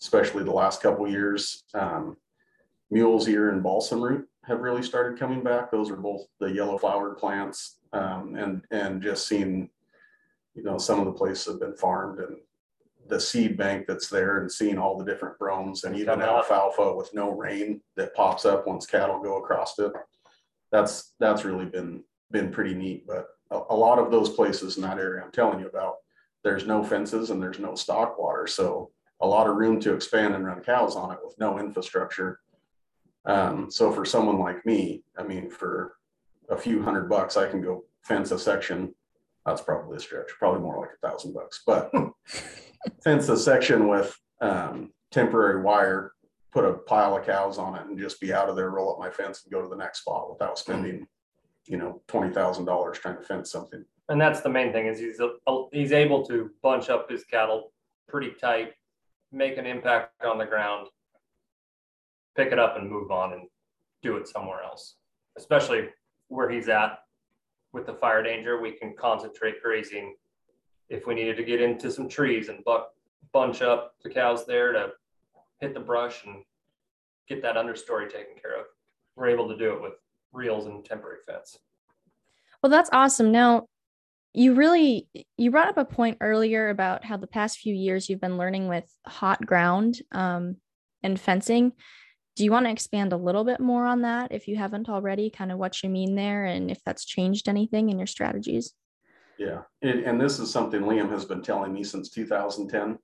especially 0.00 0.44
the 0.44 0.50
last 0.50 0.82
couple 0.82 1.08
years. 1.08 1.64
Um, 1.74 2.16
mule's 2.90 3.28
ear 3.28 3.50
and 3.50 3.62
balsam 3.62 4.02
root 4.02 4.26
have 4.44 4.60
really 4.60 4.82
started 4.82 5.18
coming 5.18 5.42
back. 5.42 5.70
Those 5.70 5.90
are 5.90 5.96
both 5.96 6.26
the 6.40 6.50
yellow 6.50 6.78
flowered 6.78 7.18
plants, 7.18 7.78
um, 7.92 8.34
and 8.36 8.62
and 8.70 9.02
just 9.02 9.28
seeing, 9.28 9.70
you 10.54 10.62
know, 10.62 10.78
some 10.78 10.98
of 10.98 11.06
the 11.06 11.12
places 11.12 11.46
have 11.46 11.60
been 11.60 11.76
farmed 11.76 12.20
and 12.20 12.36
the 13.08 13.20
seed 13.20 13.56
bank 13.56 13.86
that's 13.86 14.08
there 14.08 14.38
and 14.38 14.50
seeing 14.50 14.78
all 14.78 14.96
the 14.96 15.04
different 15.04 15.38
brooms 15.38 15.84
and 15.84 15.96
even 15.96 16.22
alfalfa 16.22 16.94
with 16.94 17.12
no 17.12 17.30
rain 17.30 17.80
that 17.96 18.14
pops 18.14 18.44
up 18.44 18.66
once 18.66 18.86
cattle 18.86 19.20
go 19.20 19.38
across 19.38 19.78
it. 19.78 19.92
That's 20.72 21.14
that's 21.18 21.44
really 21.44 21.66
been 21.66 22.04
been 22.30 22.50
pretty 22.50 22.74
neat. 22.74 23.06
But 23.06 23.26
a, 23.50 23.60
a 23.70 23.76
lot 23.76 23.98
of 23.98 24.10
those 24.10 24.30
places 24.30 24.76
in 24.76 24.82
that 24.82 24.98
area 24.98 25.22
I'm 25.22 25.32
telling 25.32 25.60
you 25.60 25.66
about, 25.66 25.96
there's 26.44 26.66
no 26.66 26.82
fences 26.82 27.30
and 27.30 27.42
there's 27.42 27.58
no 27.58 27.74
stock 27.74 28.18
water. 28.18 28.46
So 28.46 28.90
a 29.20 29.26
lot 29.26 29.46
of 29.46 29.56
room 29.56 29.80
to 29.80 29.94
expand 29.94 30.34
and 30.34 30.44
run 30.44 30.62
cows 30.62 30.96
on 30.96 31.12
it 31.12 31.18
with 31.22 31.38
no 31.38 31.58
infrastructure. 31.58 32.40
Um, 33.26 33.70
so 33.70 33.92
for 33.92 34.04
someone 34.04 34.38
like 34.38 34.64
me, 34.64 35.04
I 35.18 35.22
mean, 35.22 35.50
for 35.50 35.94
a 36.48 36.56
few 36.56 36.82
hundred 36.82 37.08
bucks, 37.08 37.36
I 37.36 37.48
can 37.48 37.60
go 37.60 37.84
fence 38.02 38.30
a 38.30 38.38
section. 38.38 38.94
That's 39.44 39.60
probably 39.60 39.96
a 39.96 40.00
stretch, 40.00 40.30
probably 40.38 40.60
more 40.60 40.80
like 40.80 40.90
a 41.02 41.06
thousand 41.06 41.34
bucks, 41.34 41.62
but 41.66 41.90
fence 43.04 43.28
a 43.28 43.36
section 43.36 43.88
with 43.88 44.16
um, 44.40 44.92
temporary 45.10 45.62
wire, 45.62 46.12
put 46.52 46.64
a 46.64 46.72
pile 46.72 47.16
of 47.16 47.26
cows 47.26 47.58
on 47.58 47.76
it 47.76 47.86
and 47.86 47.98
just 47.98 48.20
be 48.20 48.32
out 48.32 48.48
of 48.48 48.56
there, 48.56 48.70
roll 48.70 48.92
up 48.92 48.98
my 48.98 49.10
fence 49.10 49.42
and 49.44 49.52
go 49.52 49.62
to 49.62 49.68
the 49.68 49.76
next 49.76 50.00
spot 50.00 50.30
without 50.30 50.58
spending, 50.58 51.06
you 51.66 51.76
know, 51.76 52.00
$20,000 52.08 52.94
trying 52.94 53.16
to 53.16 53.22
fence 53.22 53.52
something. 53.52 53.84
And 54.08 54.20
that's 54.20 54.40
the 54.40 54.48
main 54.48 54.72
thing 54.72 54.86
is 54.86 54.98
he's, 54.98 55.20
he's 55.72 55.92
able 55.92 56.26
to 56.26 56.50
bunch 56.62 56.88
up 56.88 57.08
his 57.08 57.24
cattle 57.24 57.72
pretty 58.08 58.32
tight 58.40 58.72
make 59.32 59.56
an 59.58 59.66
impact 59.66 60.24
on 60.24 60.38
the 60.38 60.46
ground, 60.46 60.88
pick 62.36 62.52
it 62.52 62.58
up 62.58 62.76
and 62.76 62.90
move 62.90 63.10
on 63.10 63.32
and 63.32 63.42
do 64.02 64.16
it 64.16 64.28
somewhere 64.28 64.62
else. 64.62 64.96
Especially 65.36 65.88
where 66.28 66.50
he's 66.50 66.68
at 66.68 67.00
with 67.72 67.86
the 67.86 67.94
fire 67.94 68.22
danger, 68.22 68.60
we 68.60 68.72
can 68.72 68.94
concentrate 68.98 69.62
grazing. 69.62 70.14
If 70.88 71.06
we 71.06 71.14
needed 71.14 71.36
to 71.36 71.44
get 71.44 71.60
into 71.60 71.90
some 71.90 72.08
trees 72.08 72.48
and 72.48 72.64
buck, 72.64 72.90
bunch 73.32 73.62
up 73.62 73.94
the 74.02 74.10
cows 74.10 74.44
there 74.46 74.72
to 74.72 74.90
hit 75.60 75.74
the 75.74 75.80
brush 75.80 76.24
and 76.24 76.42
get 77.28 77.42
that 77.42 77.56
understory 77.56 78.10
taken 78.10 78.34
care 78.40 78.58
of, 78.58 78.66
we're 79.14 79.28
able 79.28 79.48
to 79.48 79.56
do 79.56 79.72
it 79.72 79.82
with 79.82 79.92
reels 80.32 80.66
and 80.66 80.84
temporary 80.84 81.18
fence. 81.24 81.58
Well, 82.62 82.70
that's 82.70 82.90
awesome. 82.92 83.30
Now, 83.30 83.68
you 84.32 84.54
really 84.54 85.08
you 85.36 85.50
brought 85.50 85.68
up 85.68 85.78
a 85.78 85.84
point 85.84 86.18
earlier 86.20 86.68
about 86.68 87.04
how 87.04 87.16
the 87.16 87.26
past 87.26 87.58
few 87.58 87.74
years 87.74 88.08
you've 88.08 88.20
been 88.20 88.38
learning 88.38 88.68
with 88.68 88.90
hot 89.06 89.44
ground 89.44 90.00
um, 90.12 90.56
and 91.02 91.18
fencing 91.18 91.72
do 92.36 92.44
you 92.44 92.52
want 92.52 92.64
to 92.64 92.72
expand 92.72 93.12
a 93.12 93.16
little 93.16 93.44
bit 93.44 93.60
more 93.60 93.84
on 93.84 94.02
that 94.02 94.32
if 94.32 94.46
you 94.46 94.56
haven't 94.56 94.88
already 94.88 95.30
kind 95.30 95.50
of 95.50 95.58
what 95.58 95.82
you 95.82 95.88
mean 95.88 96.14
there 96.14 96.44
and 96.44 96.70
if 96.70 96.78
that's 96.84 97.04
changed 97.04 97.48
anything 97.48 97.90
in 97.90 97.98
your 97.98 98.06
strategies 98.06 98.72
yeah 99.38 99.62
and, 99.82 100.00
and 100.04 100.20
this 100.20 100.38
is 100.38 100.50
something 100.50 100.82
liam 100.82 101.10
has 101.10 101.24
been 101.24 101.42
telling 101.42 101.72
me 101.72 101.82
since 101.82 102.10
2010 102.10 102.98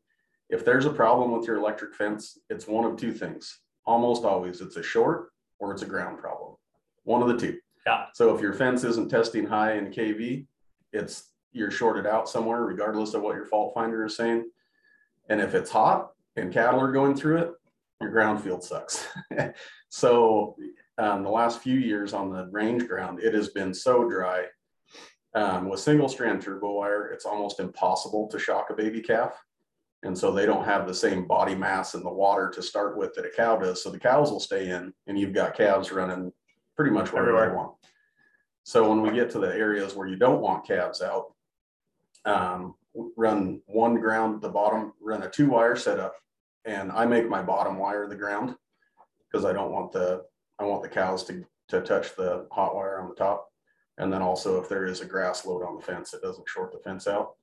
if 0.48 0.64
there's 0.64 0.86
a 0.86 0.92
problem 0.92 1.32
with 1.32 1.46
your 1.46 1.56
electric 1.56 1.94
fence, 1.94 2.38
it's 2.50 2.68
one 2.68 2.84
of 2.84 2.96
two 2.96 3.12
things. 3.12 3.60
Almost 3.84 4.24
always 4.24 4.60
it's 4.60 4.76
a 4.76 4.82
short 4.82 5.30
or 5.58 5.72
it's 5.72 5.82
a 5.82 5.86
ground 5.86 6.18
problem. 6.18 6.54
One 7.04 7.22
of 7.22 7.28
the 7.28 7.36
two. 7.36 7.58
Yeah. 7.86 8.06
So 8.14 8.34
if 8.34 8.40
your 8.40 8.52
fence 8.52 8.84
isn't 8.84 9.10
testing 9.10 9.46
high 9.46 9.74
in 9.74 9.90
KV, 9.90 10.46
it's 10.96 11.30
you're 11.52 11.70
shorted 11.70 12.06
out 12.06 12.28
somewhere, 12.28 12.62
regardless 12.64 13.14
of 13.14 13.22
what 13.22 13.34
your 13.34 13.46
fault 13.46 13.72
finder 13.74 14.04
is 14.04 14.16
saying. 14.16 14.44
And 15.28 15.40
if 15.40 15.54
it's 15.54 15.70
hot 15.70 16.10
and 16.36 16.52
cattle 16.52 16.80
are 16.80 16.92
going 16.92 17.16
through 17.16 17.38
it, 17.38 17.50
your 18.00 18.10
ground 18.10 18.42
field 18.42 18.62
sucks. 18.62 19.06
so 19.88 20.56
um, 20.98 21.22
the 21.22 21.30
last 21.30 21.62
few 21.62 21.78
years 21.78 22.12
on 22.12 22.30
the 22.30 22.46
range 22.50 22.86
ground, 22.86 23.20
it 23.22 23.32
has 23.34 23.48
been 23.48 23.72
so 23.72 24.08
dry. 24.08 24.44
Um, 25.34 25.68
with 25.68 25.80
single 25.80 26.08
strand 26.08 26.42
turbo 26.42 26.72
wire, 26.72 27.08
it's 27.08 27.26
almost 27.26 27.60
impossible 27.60 28.28
to 28.28 28.38
shock 28.38 28.68
a 28.70 28.74
baby 28.74 29.00
calf. 29.00 29.42
And 30.02 30.16
so 30.16 30.30
they 30.30 30.46
don't 30.46 30.64
have 30.64 30.86
the 30.86 30.94
same 30.94 31.26
body 31.26 31.54
mass 31.54 31.94
in 31.94 32.02
the 32.02 32.12
water 32.12 32.50
to 32.54 32.62
start 32.62 32.96
with 32.96 33.14
that 33.14 33.26
a 33.26 33.30
cow 33.30 33.56
does. 33.56 33.82
So 33.82 33.90
the 33.90 33.98
cows 33.98 34.30
will 34.30 34.40
stay 34.40 34.68
in 34.68 34.92
and 35.06 35.18
you've 35.18 35.32
got 35.32 35.56
calves 35.56 35.90
running 35.90 36.32
pretty 36.76 36.90
much 36.90 37.12
wherever 37.12 37.30
Everywhere. 37.30 37.50
they 37.50 37.56
want. 37.56 37.72
So 38.66 38.88
when 38.88 39.00
we 39.00 39.12
get 39.12 39.30
to 39.30 39.38
the 39.38 39.54
areas 39.54 39.94
where 39.94 40.08
you 40.08 40.16
don't 40.16 40.40
want 40.40 40.66
calves 40.66 41.00
out, 41.00 41.32
um, 42.24 42.74
run 43.16 43.60
one 43.66 44.00
ground 44.00 44.34
at 44.34 44.40
the 44.40 44.48
bottom, 44.48 44.92
run 45.00 45.22
a 45.22 45.30
two 45.30 45.48
wire 45.48 45.76
setup. 45.76 46.16
And 46.64 46.90
I 46.90 47.06
make 47.06 47.28
my 47.28 47.42
bottom 47.42 47.78
wire 47.78 48.08
the 48.08 48.16
ground 48.16 48.56
because 49.30 49.44
I 49.44 49.52
don't 49.52 49.70
want 49.70 49.92
the, 49.92 50.24
I 50.58 50.64
want 50.64 50.82
the 50.82 50.88
cows 50.88 51.22
to, 51.26 51.44
to 51.68 51.80
touch 51.80 52.16
the 52.16 52.48
hot 52.50 52.74
wire 52.74 53.00
on 53.00 53.08
the 53.08 53.14
top. 53.14 53.46
And 53.98 54.12
then 54.12 54.20
also 54.20 54.60
if 54.60 54.68
there 54.68 54.86
is 54.86 55.00
a 55.00 55.06
grass 55.06 55.46
load 55.46 55.62
on 55.62 55.76
the 55.76 55.82
fence, 55.82 56.12
it 56.12 56.22
doesn't 56.22 56.48
short 56.48 56.72
the 56.72 56.80
fence 56.80 57.06
out. 57.06 57.34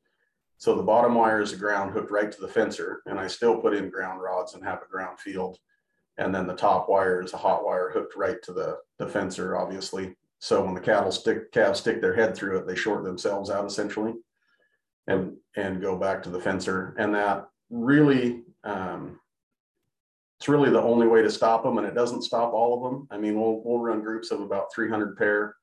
So 0.57 0.75
the 0.75 0.83
bottom 0.83 1.15
wire 1.15 1.41
is 1.41 1.53
a 1.53 1.57
ground 1.57 1.93
hooked 1.93 2.11
right 2.11 2.33
to 2.33 2.41
the 2.41 2.49
fencer 2.49 3.01
and 3.05 3.17
I 3.17 3.27
still 3.27 3.61
put 3.61 3.73
in 3.73 3.89
ground 3.89 4.21
rods 4.21 4.55
and 4.55 4.63
have 4.65 4.81
a 4.81 4.91
ground 4.91 5.21
field. 5.21 5.57
And 6.17 6.35
then 6.35 6.47
the 6.47 6.53
top 6.53 6.89
wire 6.89 7.21
is 7.21 7.31
a 7.31 7.37
hot 7.37 7.63
wire 7.63 7.91
hooked 7.91 8.17
right 8.17 8.43
to 8.43 8.51
the, 8.51 8.79
the 8.99 9.07
fencer, 9.07 9.55
obviously. 9.55 10.17
So 10.43 10.61
when 10.61 10.73
the 10.73 10.81
cattle 10.81 11.09
stick, 11.09 11.53
calves 11.53 11.79
stick 11.79 12.01
their 12.01 12.13
head 12.13 12.35
through 12.35 12.57
it, 12.57 12.67
they 12.67 12.75
short 12.75 13.05
themselves 13.05 13.49
out 13.49 13.65
essentially 13.65 14.11
and, 15.07 15.37
and 15.55 15.81
go 15.81 15.97
back 15.97 16.21
to 16.23 16.29
the 16.29 16.41
fencer. 16.41 16.93
And 16.99 17.15
that 17.15 17.47
really, 17.69 18.43
um, 18.65 19.21
it's 20.37 20.49
really 20.49 20.69
the 20.69 20.81
only 20.81 21.07
way 21.07 21.21
to 21.21 21.31
stop 21.31 21.63
them 21.63 21.77
and 21.77 21.87
it 21.87 21.95
doesn't 21.95 22.23
stop 22.23 22.51
all 22.51 22.75
of 22.75 22.83
them. 22.83 23.07
I 23.09 23.17
mean, 23.17 23.39
we'll, 23.39 23.61
we'll 23.63 23.79
run 23.79 24.01
groups 24.01 24.31
of 24.31 24.41
about 24.41 24.73
300 24.73 25.15
pair 25.15 25.55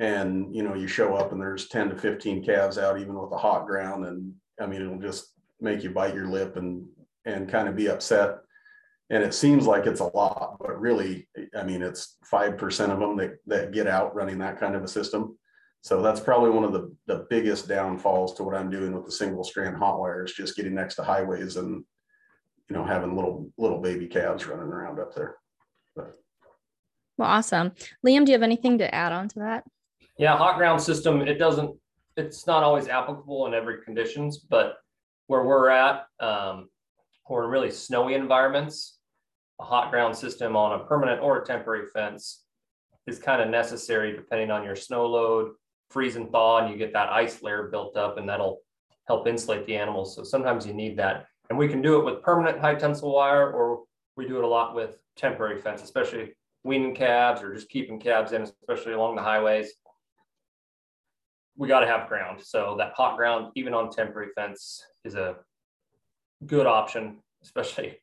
and, 0.00 0.52
you 0.52 0.64
know, 0.64 0.74
you 0.74 0.88
show 0.88 1.14
up 1.14 1.30
and 1.30 1.40
there's 1.40 1.68
10 1.68 1.90
to 1.90 1.96
15 1.96 2.44
calves 2.44 2.78
out 2.78 2.98
even 2.98 3.14
with 3.14 3.30
a 3.30 3.38
hot 3.38 3.68
ground. 3.68 4.06
And 4.06 4.32
I 4.60 4.66
mean, 4.66 4.82
it'll 4.82 4.98
just 4.98 5.34
make 5.60 5.84
you 5.84 5.90
bite 5.90 6.16
your 6.16 6.26
lip 6.26 6.56
and, 6.56 6.84
and 7.26 7.48
kind 7.48 7.68
of 7.68 7.76
be 7.76 7.88
upset. 7.88 8.38
And 9.10 9.24
it 9.24 9.34
seems 9.34 9.66
like 9.66 9.86
it's 9.86 10.00
a 10.00 10.16
lot, 10.16 10.56
but 10.60 10.80
really, 10.80 11.28
I 11.56 11.64
mean, 11.64 11.82
it's 11.82 12.16
5% 12.32 12.90
of 12.90 13.00
them 13.00 13.16
that, 13.16 13.38
that 13.46 13.72
get 13.72 13.88
out 13.88 14.14
running 14.14 14.38
that 14.38 14.60
kind 14.60 14.76
of 14.76 14.84
a 14.84 14.88
system. 14.88 15.36
So 15.82 16.00
that's 16.00 16.20
probably 16.20 16.50
one 16.50 16.62
of 16.62 16.72
the, 16.72 16.94
the 17.06 17.26
biggest 17.28 17.66
downfalls 17.66 18.34
to 18.34 18.44
what 18.44 18.54
I'm 18.54 18.70
doing 18.70 18.92
with 18.92 19.06
the 19.06 19.12
single 19.12 19.42
strand 19.42 19.76
hot 19.76 19.98
wire 19.98 20.24
is 20.24 20.32
just 20.32 20.54
getting 20.54 20.74
next 20.74 20.94
to 20.96 21.02
highways 21.02 21.56
and, 21.56 21.84
you 22.68 22.76
know, 22.76 22.84
having 22.84 23.16
little, 23.16 23.50
little 23.58 23.80
baby 23.80 24.06
calves 24.06 24.46
running 24.46 24.66
around 24.66 25.00
up 25.00 25.14
there. 25.14 25.36
Well, 25.96 27.28
awesome. 27.28 27.72
Liam, 28.06 28.24
do 28.24 28.32
you 28.32 28.36
have 28.36 28.42
anything 28.42 28.78
to 28.78 28.94
add 28.94 29.12
on 29.12 29.28
to 29.30 29.40
that? 29.40 29.64
Yeah, 30.18 30.36
hot 30.36 30.56
ground 30.56 30.80
system, 30.80 31.20
it 31.22 31.38
doesn't, 31.38 31.76
it's 32.16 32.46
not 32.46 32.62
always 32.62 32.88
applicable 32.88 33.46
in 33.46 33.54
every 33.54 33.82
conditions, 33.82 34.38
but 34.38 34.76
where 35.26 35.44
we're 35.44 35.68
at, 35.68 36.04
um, 36.20 36.68
or 37.26 37.44
in 37.44 37.50
really 37.50 37.70
snowy 37.70 38.14
environments, 38.14 38.99
a 39.60 39.64
hot 39.64 39.90
ground 39.90 40.16
system 40.16 40.56
on 40.56 40.80
a 40.80 40.84
permanent 40.84 41.22
or 41.22 41.38
a 41.38 41.44
temporary 41.44 41.86
fence 41.92 42.44
is 43.06 43.18
kind 43.18 43.42
of 43.42 43.48
necessary 43.48 44.14
depending 44.14 44.50
on 44.50 44.64
your 44.64 44.76
snow 44.76 45.06
load, 45.06 45.52
freeze 45.90 46.16
and 46.16 46.30
thaw, 46.30 46.58
and 46.58 46.70
you 46.70 46.76
get 46.76 46.92
that 46.92 47.10
ice 47.10 47.42
layer 47.42 47.68
built 47.68 47.96
up 47.96 48.18
and 48.18 48.28
that'll 48.28 48.60
help 49.06 49.26
insulate 49.26 49.66
the 49.66 49.76
animals. 49.76 50.14
So 50.14 50.22
sometimes 50.22 50.66
you 50.66 50.72
need 50.72 50.96
that. 50.98 51.26
And 51.48 51.58
we 51.58 51.68
can 51.68 51.82
do 51.82 51.98
it 51.98 52.04
with 52.04 52.22
permanent 52.22 52.60
high 52.60 52.76
tensile 52.76 53.12
wire, 53.12 53.50
or 53.50 53.82
we 54.16 54.26
do 54.26 54.38
it 54.38 54.44
a 54.44 54.48
lot 54.48 54.74
with 54.74 54.98
temporary 55.16 55.60
fence, 55.60 55.82
especially 55.82 56.32
weaning 56.62 56.94
calves 56.94 57.42
or 57.42 57.54
just 57.54 57.68
keeping 57.68 57.98
calves 57.98 58.32
in, 58.32 58.42
especially 58.42 58.92
along 58.92 59.16
the 59.16 59.22
highways 59.22 59.72
we 61.60 61.68
got 61.68 61.80
to 61.80 61.86
have 61.86 62.08
ground. 62.08 62.40
So 62.42 62.74
that 62.78 62.94
hot 62.96 63.18
ground, 63.18 63.52
even 63.54 63.74
on 63.74 63.90
temporary 63.90 64.30
fence, 64.34 64.82
is 65.04 65.14
a 65.14 65.36
good 66.46 66.66
option, 66.66 67.18
especially 67.42 67.98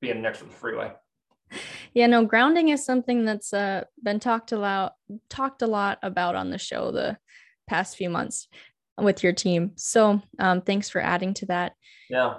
being 0.00 0.22
next 0.22 0.38
to 0.38 0.44
the 0.44 0.50
freeway. 0.50 0.92
Yeah, 1.94 2.06
no, 2.06 2.24
grounding 2.24 2.68
is 2.68 2.84
something 2.84 3.24
that's 3.24 3.52
uh, 3.52 3.84
been 4.02 4.20
talked 4.20 4.52
a 4.52 4.58
lot, 4.58 4.94
talked 5.28 5.62
a 5.62 5.66
lot 5.66 5.98
about 6.02 6.36
on 6.36 6.50
the 6.50 6.58
show 6.58 6.92
the 6.92 7.18
past 7.68 7.96
few 7.96 8.10
months 8.10 8.48
with 8.98 9.22
your 9.22 9.32
team. 9.32 9.72
So 9.76 10.22
um, 10.38 10.62
thanks 10.62 10.88
for 10.88 11.00
adding 11.00 11.34
to 11.34 11.46
that. 11.46 11.72
Yeah. 12.08 12.34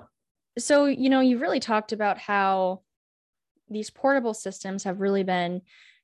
So 0.58 0.86
you 0.86 1.10
know, 1.10 1.22
you've 1.22 1.42
really 1.42 1.60
talked 1.60 1.92
about 1.92 2.18
how 2.18 2.82
these 3.70 3.90
portable 3.90 4.34
systems 4.34 4.84
have 4.84 5.00
really 5.00 5.24
been 5.24 5.62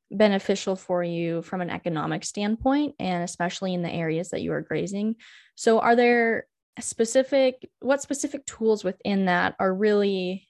beneficial 0.10 0.76
for 0.76 1.04
you 1.04 1.42
from 1.42 1.60
an 1.60 1.70
economic 1.70 2.24
standpoint 2.24 2.96
and 2.98 3.24
especially 3.24 3.74
in 3.74 3.82
the 3.82 3.92
areas 3.92 4.30
that 4.30 4.42
you 4.42 4.54
are 4.54 4.62
grazing. 4.62 5.16
So 5.56 5.80
are 5.80 5.96
there 5.96 6.48
specific 6.80 7.70
what 7.80 8.02
specific 8.02 8.46
tools 8.46 8.84
within 8.84 9.26
that 9.26 9.56
are 9.60 9.74
really 9.74 10.47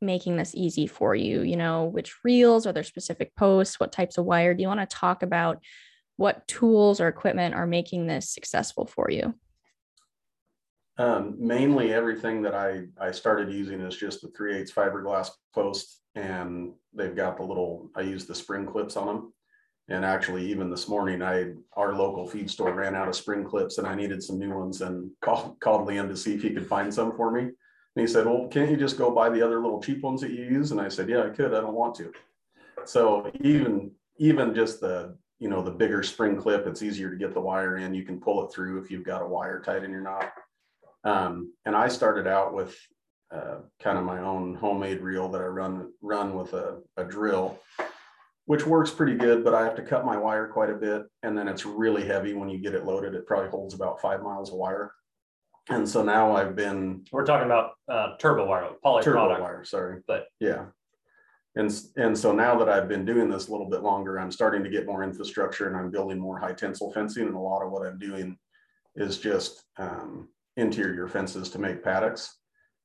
making 0.00 0.36
this 0.36 0.54
easy 0.54 0.86
for 0.86 1.14
you? 1.14 1.42
You 1.42 1.56
know, 1.56 1.84
which 1.84 2.24
reels 2.24 2.66
are 2.66 2.72
there 2.72 2.82
specific 2.82 3.34
posts, 3.36 3.80
what 3.80 3.92
types 3.92 4.18
of 4.18 4.24
wire? 4.24 4.54
Do 4.54 4.62
you 4.62 4.68
want 4.68 4.80
to 4.80 4.96
talk 4.96 5.22
about 5.22 5.62
what 6.16 6.46
tools 6.46 7.00
or 7.00 7.08
equipment 7.08 7.54
are 7.54 7.66
making 7.66 8.06
this 8.06 8.28
successful 8.28 8.86
for 8.86 9.10
you? 9.10 9.34
Um, 10.98 11.36
mainly 11.38 11.94
everything 11.94 12.42
that 12.42 12.54
I, 12.54 12.82
I 13.00 13.10
started 13.10 13.50
using 13.50 13.80
is 13.80 13.96
just 13.96 14.20
the 14.20 14.28
3 14.36 14.54
8 14.56 14.70
fiberglass 14.74 15.30
post 15.54 16.02
and 16.14 16.74
they've 16.92 17.16
got 17.16 17.38
the 17.38 17.42
little, 17.42 17.90
I 17.96 18.02
use 18.02 18.26
the 18.26 18.34
spring 18.34 18.66
clips 18.66 18.98
on 18.98 19.06
them. 19.06 19.32
And 19.88 20.04
actually 20.04 20.44
even 20.46 20.68
this 20.68 20.88
morning, 20.88 21.22
I, 21.22 21.52
our 21.72 21.94
local 21.94 22.26
feed 22.26 22.50
store 22.50 22.74
ran 22.74 22.94
out 22.94 23.08
of 23.08 23.16
spring 23.16 23.44
clips 23.44 23.78
and 23.78 23.86
I 23.86 23.94
needed 23.94 24.22
some 24.22 24.38
new 24.38 24.54
ones 24.54 24.82
and 24.82 25.10
called, 25.22 25.58
called 25.60 25.88
Liam 25.88 26.08
to 26.08 26.16
see 26.18 26.34
if 26.34 26.42
he 26.42 26.50
could 26.50 26.66
find 26.66 26.92
some 26.92 27.16
for 27.16 27.30
me. 27.30 27.50
And 28.00 28.08
he 28.08 28.14
said, 28.14 28.24
well, 28.24 28.48
can't 28.48 28.70
you 28.70 28.78
just 28.78 28.96
go 28.96 29.10
buy 29.10 29.28
the 29.28 29.42
other 29.42 29.60
little 29.60 29.78
cheap 29.78 30.00
ones 30.00 30.22
that 30.22 30.30
you 30.30 30.42
use? 30.42 30.70
And 30.70 30.80
I 30.80 30.88
said, 30.88 31.06
yeah, 31.06 31.22
I 31.22 31.28
could, 31.28 31.52
I 31.52 31.60
don't 31.60 31.74
want 31.74 31.94
to. 31.96 32.10
So 32.86 33.30
even, 33.42 33.90
even 34.16 34.54
just 34.54 34.80
the, 34.80 35.18
you 35.38 35.50
know, 35.50 35.62
the 35.62 35.70
bigger 35.70 36.02
spring 36.02 36.38
clip, 36.38 36.66
it's 36.66 36.82
easier 36.82 37.10
to 37.10 37.16
get 37.16 37.34
the 37.34 37.42
wire 37.42 37.76
in. 37.76 37.92
You 37.92 38.04
can 38.04 38.18
pull 38.18 38.42
it 38.42 38.54
through 38.54 38.82
if 38.82 38.90
you've 38.90 39.04
got 39.04 39.20
a 39.20 39.26
wire 39.26 39.60
tight 39.60 39.84
in 39.84 39.90
your 39.90 40.00
knot. 40.00 40.32
Um, 41.04 41.52
and 41.66 41.76
I 41.76 41.88
started 41.88 42.26
out 42.26 42.54
with 42.54 42.74
uh, 43.30 43.56
kind 43.82 43.98
of 43.98 44.04
my 44.04 44.20
own 44.20 44.54
homemade 44.54 45.02
reel 45.02 45.28
that 45.28 45.42
I 45.42 45.44
run 45.44 45.92
run 46.00 46.34
with 46.34 46.54
a, 46.54 46.78
a 46.96 47.04
drill, 47.04 47.58
which 48.46 48.64
works 48.64 48.90
pretty 48.90 49.14
good, 49.14 49.44
but 49.44 49.54
I 49.54 49.62
have 49.62 49.76
to 49.76 49.82
cut 49.82 50.06
my 50.06 50.16
wire 50.16 50.48
quite 50.48 50.70
a 50.70 50.74
bit. 50.74 51.02
And 51.22 51.36
then 51.36 51.48
it's 51.48 51.66
really 51.66 52.06
heavy 52.06 52.32
when 52.32 52.48
you 52.48 52.56
get 52.56 52.74
it 52.74 52.86
loaded. 52.86 53.14
It 53.14 53.26
probably 53.26 53.50
holds 53.50 53.74
about 53.74 54.00
five 54.00 54.22
miles 54.22 54.48
of 54.48 54.56
wire. 54.56 54.94
And 55.70 55.88
so 55.88 56.02
now 56.02 56.34
I've 56.36 56.56
been 56.56 57.04
We're 57.12 57.24
talking 57.24 57.46
about 57.46 57.72
uh, 57.88 58.16
turbo 58.18 58.46
wire, 58.46 58.70
poly 58.82 59.02
turbo 59.02 59.18
product. 59.26 59.40
wire, 59.40 59.64
sorry. 59.64 60.02
but- 60.06 60.26
yeah. 60.40 60.66
And, 61.56 61.72
and 61.96 62.16
so 62.16 62.30
now 62.32 62.56
that 62.58 62.68
I've 62.68 62.88
been 62.88 63.04
doing 63.04 63.28
this 63.28 63.48
a 63.48 63.50
little 63.50 63.68
bit 63.68 63.82
longer, 63.82 64.18
I'm 64.20 64.30
starting 64.30 64.62
to 64.62 64.70
get 64.70 64.86
more 64.86 65.02
infrastructure 65.02 65.66
and 65.66 65.76
I'm 65.76 65.90
building 65.90 66.18
more 66.18 66.38
high 66.38 66.52
tensile 66.52 66.92
fencing. 66.92 67.26
And 67.26 67.34
a 67.34 67.38
lot 67.40 67.62
of 67.64 67.72
what 67.72 67.84
I'm 67.86 67.98
doing 67.98 68.36
is 68.94 69.18
just 69.18 69.64
um, 69.76 70.28
interior 70.56 71.08
fences 71.08 71.50
to 71.50 71.58
make 71.58 71.82
paddocks. 71.82 72.36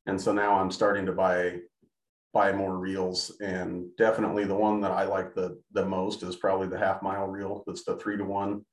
And 0.07 0.19
so 0.19 0.31
now 0.33 0.59
I'm 0.59 0.71
starting 0.71 1.05
to 1.07 1.11
buy 1.11 1.59
buy 2.33 2.51
more 2.51 2.77
reels 2.77 3.31
and 3.39 3.85
definitely 3.97 4.43
the 4.43 4.53
one 4.53 4.81
that 4.81 4.91
I 4.91 5.05
like 5.05 5.33
the 5.33 5.57
the 5.71 5.85
most 5.85 6.21
is 6.21 6.35
probably 6.35 6.67
the 6.67 6.77
half 6.77 7.01
mile 7.01 7.27
reel. 7.27 7.63
That's 7.65 7.83
the 7.85 7.95
three 7.97 8.17
to 8.17 8.25
one. 8.25 8.65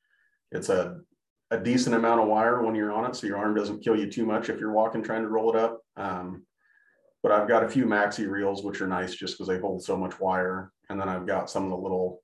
It's 0.50 0.68
a 0.68 1.00
a 1.52 1.58
decent 1.58 1.94
amount 1.94 2.18
of 2.18 2.28
wire 2.28 2.62
when 2.62 2.74
you're 2.74 2.92
on 2.92 3.04
it, 3.04 3.14
so 3.14 3.26
your 3.26 3.36
arm 3.36 3.54
doesn't 3.54 3.84
kill 3.84 3.94
you 3.94 4.10
too 4.10 4.24
much 4.24 4.48
if 4.48 4.58
you're 4.58 4.72
walking 4.72 5.02
trying 5.02 5.22
to 5.22 5.28
roll 5.28 5.54
it 5.54 5.56
up. 5.56 5.80
Um, 5.98 6.46
but 7.22 7.30
I've 7.30 7.46
got 7.46 7.62
a 7.62 7.68
few 7.68 7.84
maxi 7.84 8.26
reels 8.26 8.64
which 8.64 8.80
are 8.80 8.86
nice 8.86 9.14
just 9.14 9.34
because 9.34 9.48
they 9.48 9.58
hold 9.58 9.84
so 9.84 9.96
much 9.96 10.18
wire, 10.18 10.72
and 10.88 10.98
then 10.98 11.10
I've 11.10 11.26
got 11.26 11.50
some 11.50 11.64
of 11.64 11.70
the 11.70 11.76
little 11.76 12.22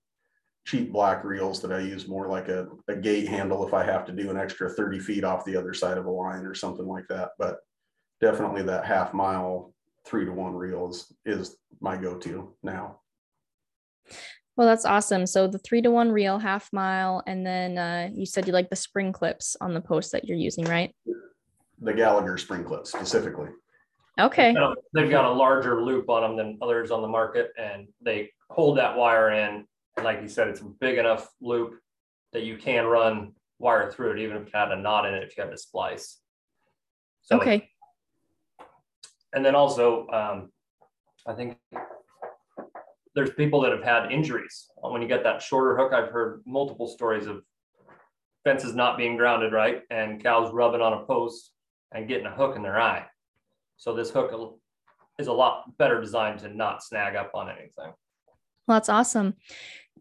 cheap 0.67 0.93
black 0.93 1.25
reels 1.25 1.61
that 1.61 1.73
I 1.73 1.81
use 1.81 2.09
more 2.09 2.27
like 2.27 2.49
a, 2.49 2.69
a 2.89 2.97
gate 2.97 3.29
handle 3.29 3.67
if 3.67 3.75
I 3.75 3.85
have 3.85 4.07
to 4.07 4.13
do 4.13 4.31
an 4.31 4.39
extra 4.39 4.71
30 4.71 4.99
feet 4.99 5.25
off 5.25 5.45
the 5.45 5.57
other 5.57 5.75
side 5.75 5.99
of 5.99 6.07
a 6.07 6.11
line 6.11 6.47
or 6.47 6.55
something 6.55 6.87
like 6.87 7.07
that. 7.09 7.31
But 7.39 7.59
definitely 8.23 8.63
that 8.63 8.87
half 8.87 9.13
mile 9.13 9.75
three 10.07 10.25
to 10.25 10.33
one 10.33 10.55
reel 10.55 10.89
is, 10.89 11.13
is 11.27 11.57
my 11.81 11.97
go-to 11.97 12.55
now. 12.63 13.01
Well, 14.59 14.67
that's 14.67 14.85
awesome. 14.85 15.25
So 15.27 15.47
the 15.47 15.61
three 15.61 15.81
to 15.83 15.91
one 15.93 16.11
reel, 16.11 16.37
half 16.41 16.69
mile, 16.73 17.23
and 17.29 17.47
then 17.47 17.79
uh, 17.79 18.11
you 18.13 18.27
said 18.27 18.45
you 18.49 18.53
like 18.53 18.71
the 18.71 18.75
spring 18.77 19.13
clips 19.13 19.57
on 19.61 19.73
the 19.73 19.81
post 19.81 20.11
that 20.11 20.25
you're 20.25 20.37
using, 20.37 20.65
right? 20.65 20.93
The 21.81 21.93
Gallagher 21.93 22.37
spring 22.39 22.65
clips 22.65 22.91
specifically. 22.91 23.51
Okay. 24.19 24.47
They've 24.49 24.55
got 24.57 24.73
a- 24.73 24.81
They've 24.93 25.11
got 25.11 25.25
a 25.27 25.31
larger 25.31 25.81
loop 25.85 26.11
on 26.11 26.23
them 26.23 26.37
than 26.37 26.59
others 26.61 26.91
on 26.91 27.03
the 27.03 27.09
market 27.09 27.53
and 27.57 27.87
they 28.03 28.33
hold 28.51 28.79
that 28.79 28.97
wire 28.97 29.31
in. 29.31 29.65
And 29.97 30.05
like 30.05 30.21
you 30.23 30.29
said, 30.29 30.49
it's 30.49 30.61
a 30.61 30.65
big 30.65 30.99
enough 30.99 31.29
loop 31.41 31.79
that 32.33 32.43
you 32.43 32.57
can 32.57 32.85
run 32.85 33.35
wire 33.61 33.93
through 33.93 34.11
it, 34.11 34.19
even 34.19 34.39
if 34.39 34.47
you 34.47 34.51
had 34.55 34.73
a 34.73 34.77
knot 34.77 35.07
in 35.07 35.15
it, 35.15 35.23
if 35.23 35.37
you 35.37 35.45
had 35.45 35.53
to 35.53 35.57
splice. 35.59 36.19
So- 37.23 37.37
Okay. 37.37 37.71
And 39.33 39.45
then 39.45 39.55
also, 39.55 40.09
um, 40.09 40.51
I 41.29 41.35
think 41.35 41.57
there's 43.15 43.31
people 43.31 43.61
that 43.63 43.73
have 43.73 43.83
had 43.83 44.13
injuries. 44.13 44.69
When 44.77 45.03
you 45.03 45.09
get 45.09 45.23
that 45.25 45.43
shorter 45.43 45.77
hook, 45.77 45.93
I've 45.93 46.11
heard 46.11 46.43
multiple 46.47 46.87
stories 46.87 47.27
of 47.27 47.43
fences 48.45 48.75
not 48.75 48.97
being 48.97 49.17
grounded 49.17 49.53
right 49.53 49.83
and 49.91 50.23
cows 50.23 50.53
rubbing 50.53 50.81
on 50.81 50.93
a 50.93 51.05
post 51.05 51.53
and 51.93 52.09
getting 52.09 52.27
a 52.27 52.35
hook 52.35 52.57
in 52.57 52.63
their 52.63 52.81
eye. 52.81 53.07
So 53.77 53.95
this 53.95 54.11
hook 54.11 54.33
is 55.19 55.27
a 55.27 55.33
lot 55.33 55.77
better 55.79 56.01
designed 56.01 56.41
to 56.41 56.49
not 56.49 56.83
snag 56.83 57.17
up 57.17 57.31
on 57.35 57.49
anything. 57.49 57.93
Well, 58.67 58.77
that's 58.77 58.89
awesome. 58.89 59.35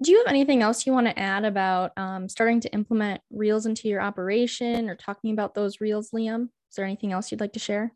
Do 0.02 0.12
you 0.12 0.18
have 0.20 0.28
anything 0.28 0.62
else 0.62 0.86
you 0.86 0.94
want 0.94 1.08
to 1.08 1.18
add 1.18 1.44
about 1.44 1.92
um, 1.98 2.30
starting 2.30 2.60
to 2.62 2.70
implement 2.74 3.22
reels 3.32 3.66
into 3.66 3.88
your 3.88 4.02
operation 4.02 4.90
or 4.90 4.96
talking 4.96 5.32
about 5.32 5.56
those 5.56 5.82
reels, 5.82 6.12
Liam? 6.12 6.44
Is 6.44 6.76
there 6.76 6.86
anything 6.86 7.14
else 7.14 7.32
you'd 7.32 7.40
like 7.40 7.54
to 7.54 7.60
share? 7.60 7.94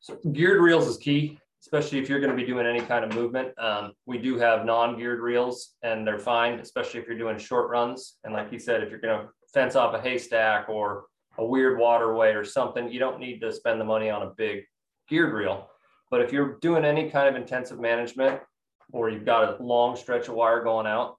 So 0.00 0.18
geared 0.32 0.62
reels 0.62 0.86
is 0.86 0.96
key, 0.96 1.38
especially 1.66 1.98
if 1.98 2.08
you're 2.08 2.20
going 2.20 2.30
to 2.30 2.36
be 2.36 2.46
doing 2.46 2.64
any 2.64 2.80
kind 2.80 3.04
of 3.04 3.12
movement. 3.12 3.48
Um, 3.58 3.92
we 4.06 4.18
do 4.18 4.38
have 4.38 4.64
non-geared 4.64 5.18
reels 5.18 5.74
and 5.82 6.06
they're 6.06 6.16
fine, 6.16 6.60
especially 6.60 7.00
if 7.00 7.08
you're 7.08 7.18
doing 7.18 7.38
short 7.38 7.70
runs. 7.70 8.18
And 8.22 8.32
like 8.32 8.52
you 8.52 8.60
said, 8.60 8.84
if 8.84 8.90
you're 8.90 9.00
going 9.00 9.18
to 9.18 9.28
fence 9.52 9.74
off 9.74 9.92
a 9.92 10.00
haystack 10.00 10.68
or 10.68 11.06
a 11.38 11.44
weird 11.44 11.80
waterway 11.80 12.34
or 12.34 12.44
something, 12.44 12.88
you 12.88 13.00
don't 13.00 13.18
need 13.18 13.40
to 13.40 13.52
spend 13.52 13.80
the 13.80 13.84
money 13.84 14.10
on 14.10 14.22
a 14.22 14.30
big 14.36 14.62
geared 15.08 15.34
reel. 15.34 15.68
But 16.08 16.22
if 16.22 16.32
you're 16.32 16.56
doing 16.60 16.84
any 16.84 17.10
kind 17.10 17.28
of 17.28 17.34
intensive 17.34 17.80
management 17.80 18.40
or 18.92 19.10
you've 19.10 19.26
got 19.26 19.58
a 19.58 19.60
long 19.60 19.96
stretch 19.96 20.28
of 20.28 20.34
wire 20.34 20.62
going 20.62 20.86
out, 20.86 21.16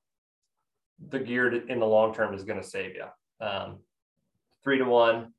the 1.09 1.19
geared 1.19 1.69
in 1.69 1.81
the 1.81 1.85
long 1.85 2.13
term 2.13 2.33
is 2.33 2.45
going 2.45 2.61
to 2.61 2.65
save 2.65 2.95
you. 2.95 3.45
Um, 3.45 3.79
three 4.63 4.77
to 4.77 4.85
one, 4.85 5.33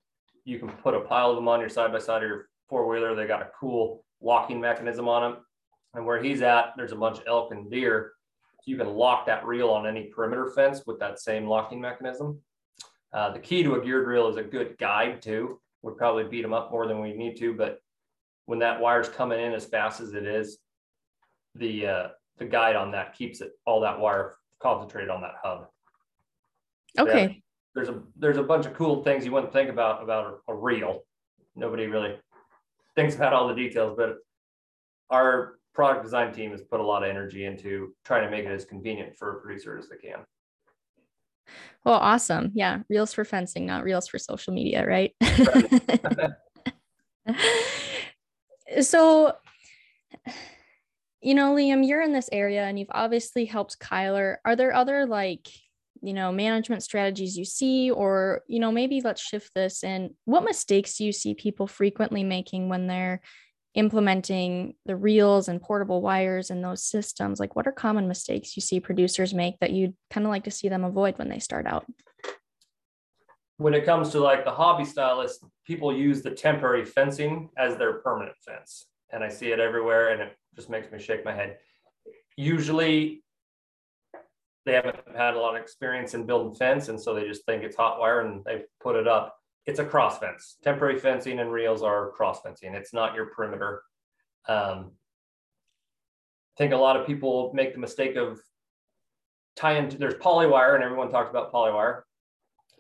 you 0.45 0.59
can 0.59 0.69
put 0.69 0.93
a 0.93 1.01
pile 1.01 1.31
of 1.31 1.37
them 1.37 1.49
on 1.49 1.61
your 1.61 1.71
side 1.71 1.93
by 1.93 1.99
side 1.99 2.23
of 2.23 2.29
your 2.29 2.51
four 2.69 2.87
wheeler. 2.87 3.15
They 3.15 3.27
got 3.27 3.41
a 3.41 3.49
cool 3.59 4.05
locking 4.21 4.61
mechanism 4.61 5.09
on 5.09 5.23
them. 5.23 5.41
And 5.95 6.05
where 6.05 6.23
he's 6.23 6.43
at, 6.43 6.75
there's 6.77 6.93
a 6.93 6.97
bunch 6.97 7.19
of 7.19 7.25
elk 7.27 7.53
and 7.53 7.71
deer. 7.71 8.13
So 8.61 8.71
you 8.71 8.77
can 8.77 8.89
lock 8.89 9.27
that 9.27 9.47
reel 9.47 9.71
on 9.71 9.87
any 9.87 10.05
perimeter 10.05 10.51
fence 10.51 10.83
with 10.87 10.99
that 11.01 11.21
same 11.21 11.47
locking 11.47 11.81
mechanism. 11.81 12.41
Uh, 13.13 13.33
the 13.33 13.39
key 13.39 13.63
to 13.63 13.75
a 13.75 13.85
geared 13.85 14.07
reel 14.07 14.29
is 14.29 14.37
a 14.37 14.43
good 14.43 14.77
guide 14.79 15.23
too. 15.23 15.61
Would 15.83 15.97
probably 15.97 16.25
beat 16.25 16.43
them 16.43 16.53
up 16.53 16.71
more 16.71 16.87
than 16.87 17.01
we 17.01 17.13
need 17.15 17.37
to, 17.39 17.55
but 17.55 17.79
when 18.47 18.59
that 18.59 18.81
wire's 18.81 19.09
coming 19.09 19.41
in 19.41 19.53
as 19.53 19.65
fast 19.65 20.01
as 20.01 20.13
it 20.13 20.27
is, 20.27 20.59
the 21.55 21.87
uh, 21.87 22.09
the 22.39 22.45
guide 22.45 22.77
on 22.77 22.91
that 22.93 23.15
keeps 23.17 23.41
it 23.41 23.53
all 23.65 23.81
that 23.81 23.99
wire 23.99 24.35
concentrated 24.61 25.09
on 25.11 25.21
that 25.23 25.35
hub. 25.43 25.69
So 26.97 27.07
yeah, 27.07 27.13
Okay. 27.13 27.43
there's 27.75 27.89
a 27.89 28.03
there's 28.17 28.39
a 28.39 28.43
bunch 28.43 28.67
of 28.67 28.75
cool 28.75 29.05
things 29.05 29.25
you 29.25 29.33
wouldn't 29.33 29.53
think 29.53 29.71
about 29.71 30.03
about 30.03 30.41
a, 30.49 30.53
a 30.53 30.55
reel. 30.55 31.03
Nobody 31.55 31.87
really 31.87 32.19
thinks 32.99 33.15
about 33.15 33.33
all 33.33 33.47
the 33.47 33.55
details, 33.55 33.95
but 33.97 34.17
our 35.09 35.59
product 35.73 36.03
design 36.03 36.33
team 36.33 36.51
has 36.51 36.63
put 36.63 36.81
a 36.81 36.83
lot 36.83 37.05
of 37.05 37.09
energy 37.09 37.45
into 37.45 37.95
trying 38.05 38.25
to 38.25 38.31
make 38.31 38.45
it 38.45 38.51
as 38.51 38.65
convenient 38.65 39.17
for 39.17 39.37
a 39.37 39.41
producer 39.41 39.79
as 39.79 39.89
they 39.89 39.97
can. 39.97 40.19
Well, 41.85 41.95
awesome. 41.95 42.51
Yeah. 42.55 42.81
Reels 42.89 43.13
for 43.15 43.25
fencing, 43.25 43.67
not 43.67 43.85
reels 43.85 44.09
for 44.09 44.19
social 44.19 44.53
media, 44.53 44.85
right? 44.85 45.15
so, 48.81 49.37
you 51.21 51.35
know, 51.35 51.55
Liam, 51.55 51.87
you're 51.87 52.03
in 52.03 52.13
this 52.13 52.29
area 52.33 52.65
and 52.65 52.81
you've 52.81 52.89
obviously 52.91 53.45
helped 53.45 53.79
Kyler. 53.79 54.39
Are 54.45 54.57
there 54.57 54.75
other 54.75 55.07
like, 55.07 55.47
you 56.03 56.13
know, 56.13 56.33
management 56.33 56.83
strategies 56.83 57.37
you 57.37 57.45
see, 57.45 57.91
or, 57.91 58.43
you 58.47 58.61
know, 58.61 58.73
maybe 58.73 59.01
let's 59.01 59.21
shift 59.21 59.53
this 59.55 59.83
and 59.83 60.11
what 60.25 60.45
mistakes 60.45 60.97
do 60.97 61.05
you 61.05 61.13
see 61.13 61.35
people 61.35 61.67
frequently 61.67 62.25
making 62.25 62.69
when 62.69 62.87
they're 62.87 63.21
implementing 63.75 64.75
the 64.87 64.97
reels 64.97 65.49
and 65.49 65.63
portable 65.63 66.03
wires 66.03 66.51
and 66.51 66.65
those 66.65 66.83
systems? 66.83 67.39
Like, 67.39 67.55
what 67.55 67.67
are 67.67 67.73
common 67.73 68.09
mistakes 68.09 68.57
you 68.57 68.61
see 68.61 68.81
producers 68.81 69.33
make 69.33 69.59
that 69.61 69.71
you'd 69.71 69.95
kind 70.11 70.27
of 70.27 70.31
like 70.31 70.45
to 70.45 70.51
see 70.51 70.69
them 70.69 70.85
avoid 70.85 71.19
when 71.19 71.29
they 71.29 71.39
start 71.39 71.67
out? 71.67 71.87
When 73.59 73.75
it 73.75 73.85
comes 73.85 74.11
to 74.11 74.21
like 74.21 74.45
the 74.45 74.51
hobby 74.51 74.85
stylist, 74.85 75.45
people 75.65 75.97
use 75.97 76.23
the 76.23 76.31
temporary 76.31 76.85
fencing 76.85 77.51
as 77.57 77.77
their 77.77 77.95
permanent 77.95 78.37
fence. 78.45 78.87
And 79.11 79.25
I 79.25 79.29
see 79.29 79.53
it 79.53 79.61
everywhere 79.61 80.11
and 80.11 80.23
it 80.23 80.37
just 80.55 80.71
makes 80.71 80.91
me 80.91 80.99
shake 80.99 81.25
my 81.25 81.35
head. 81.35 81.59
Usually 82.37 83.23
they 84.65 84.75
haven't 84.75 84.97
had 85.17 85.35
a 85.35 85.39
lot 85.39 85.57
of 85.57 85.63
experience 85.63 86.15
in 86.15 86.27
building 86.27 86.55
fence 86.55 86.89
and 86.89 87.01
so 87.01 87.15
they 87.15 87.27
just 87.27 87.45
think 87.47 87.63
it's 87.63 87.77
hot 87.77 87.99
wire 87.99 88.21
and 88.21 88.45
they 88.45 88.63
put 88.81 88.97
it 88.97 89.09
up. 89.09 89.37
It's 89.67 89.79
a 89.79 89.85
cross 89.85 90.19
fence. 90.19 90.57
Temporary 90.63 90.99
fencing 90.99 91.41
and 91.41 91.53
reels 91.53 91.83
are 91.83 92.11
cross 92.11 92.41
fencing. 92.43 92.75
It's 92.75 92.93
not 92.93 93.15
your 93.15 93.27
perimeter. 93.27 93.83
Um, 94.49 94.93
I 96.55 96.59
think 96.59 96.73
a 96.73 96.77
lot 96.77 96.97
of 96.97 97.07
people 97.07 97.53
make 97.55 97.73
the 97.73 97.81
mistake 97.81 98.17
of 98.17 98.41
tying, 99.57 99.89
there's 99.91 100.15
poly 100.15 100.47
wire 100.47 100.75
and 100.75 100.85
everyone 100.85 101.11
talks 101.11 101.31
about 101.31 101.53
poly 101.53 101.73
wire, 101.73 102.05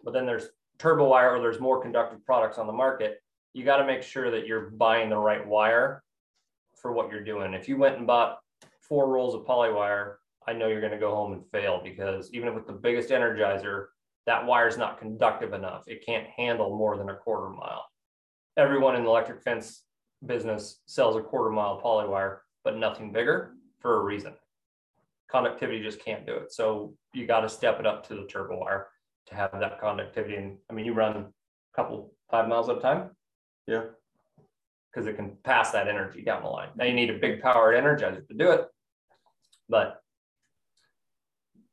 but 0.04 0.12
then 0.12 0.26
there's 0.26 0.48
turbo 0.78 1.08
wire 1.08 1.36
or 1.36 1.40
there's 1.40 1.60
more 1.60 1.82
conductive 1.82 2.24
products 2.24 2.58
on 2.58 2.66
the 2.66 2.72
market. 2.72 3.20
You 3.52 3.64
got 3.64 3.78
to 3.78 3.86
make 3.86 4.02
sure 4.02 4.30
that 4.30 4.46
you're 4.46 4.70
buying 4.70 5.08
the 5.08 5.16
right 5.16 5.46
wire 5.46 6.02
for 6.80 6.92
what 6.92 7.10
you're 7.10 7.24
doing. 7.24 7.54
If 7.54 7.68
you 7.68 7.76
went 7.76 7.98
and 7.98 8.06
bought 8.06 8.38
four 8.80 9.08
rolls 9.08 9.34
of 9.34 9.44
poly 9.44 9.72
wire, 9.72 10.20
I 10.48 10.54
know 10.54 10.68
you're 10.68 10.80
going 10.80 10.92
to 10.92 10.98
go 10.98 11.14
home 11.14 11.34
and 11.34 11.42
fail 11.52 11.78
because 11.84 12.32
even 12.32 12.54
with 12.54 12.66
the 12.66 12.72
biggest 12.72 13.10
energizer, 13.10 13.86
that 14.24 14.46
wire 14.46 14.66
is 14.66 14.78
not 14.78 14.98
conductive 14.98 15.52
enough. 15.52 15.84
It 15.86 16.06
can't 16.06 16.26
handle 16.26 16.74
more 16.74 16.96
than 16.96 17.10
a 17.10 17.16
quarter 17.16 17.50
mile. 17.50 17.84
Everyone 18.56 18.96
in 18.96 19.04
the 19.04 19.10
electric 19.10 19.42
fence 19.42 19.82
business 20.24 20.80
sells 20.86 21.16
a 21.16 21.20
quarter 21.20 21.50
mile 21.50 21.76
poly 21.82 22.08
wire, 22.08 22.42
but 22.64 22.78
nothing 22.78 23.12
bigger 23.12 23.56
for 23.80 24.00
a 24.00 24.04
reason. 24.04 24.32
Conductivity 25.30 25.82
just 25.82 26.02
can't 26.02 26.24
do 26.24 26.32
it. 26.36 26.50
So 26.50 26.94
you 27.12 27.26
got 27.26 27.40
to 27.40 27.48
step 27.50 27.78
it 27.78 27.86
up 27.86 28.08
to 28.08 28.14
the 28.14 28.24
turbo 28.24 28.58
wire 28.58 28.88
to 29.26 29.34
have 29.34 29.50
that 29.52 29.78
conductivity. 29.78 30.36
And 30.36 30.56
I 30.70 30.72
mean, 30.72 30.86
you 30.86 30.94
run 30.94 31.14
a 31.14 31.26
couple 31.76 32.14
five 32.30 32.48
miles 32.48 32.70
at 32.70 32.78
a 32.78 32.80
time 32.80 33.10
Yeah. 33.66 33.82
because 34.90 35.06
it 35.06 35.16
can 35.16 35.36
pass 35.44 35.72
that 35.72 35.88
energy 35.88 36.22
down 36.22 36.42
the 36.42 36.48
line. 36.48 36.70
Now 36.74 36.86
you 36.86 36.94
need 36.94 37.10
a 37.10 37.18
big 37.18 37.42
powered 37.42 37.74
energizer 37.74 38.26
to 38.26 38.34
do 38.34 38.50
it, 38.52 38.66
but 39.68 40.00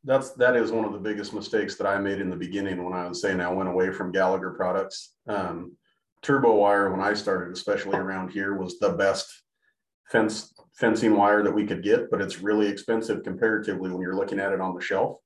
That's 0.06 0.32
that 0.34 0.56
is 0.56 0.72
one 0.72 0.86
of 0.86 0.94
the 0.94 1.00
biggest 1.00 1.34
mistakes 1.34 1.76
that 1.76 1.88
I 1.88 1.98
made 1.98 2.22
in 2.22 2.30
the 2.30 2.36
beginning 2.36 2.84
when 2.84 2.94
I 2.94 3.08
was 3.08 3.22
saying 3.22 3.42
I 3.42 3.52
went 3.52 3.70
away 3.70 3.92
from 3.92 4.12
Gallagher 4.12 4.52
products. 4.52 5.16
Um, 5.28 5.76
turbo 6.22 6.56
wire 6.56 6.92
when 6.92 7.02
I 7.02 7.14
started, 7.14 7.52
especially 7.54 7.98
around 7.98 8.30
here, 8.30 8.56
was 8.56 8.80
the 8.80 8.92
best 8.92 9.28
fence 10.12 10.54
fencing 10.76 11.16
wire 11.16 11.42
that 11.44 11.54
we 11.54 11.66
could 11.66 11.84
get, 11.84 12.12
but 12.12 12.22
it's 12.22 12.42
really 12.42 12.68
expensive 12.68 13.24
comparatively 13.24 13.90
when 13.90 14.02
you're 14.02 14.16
looking 14.16 14.40
at 14.40 14.52
it 14.52 14.62
on 14.62 14.76
the 14.76 14.82
shelf. 14.82 15.18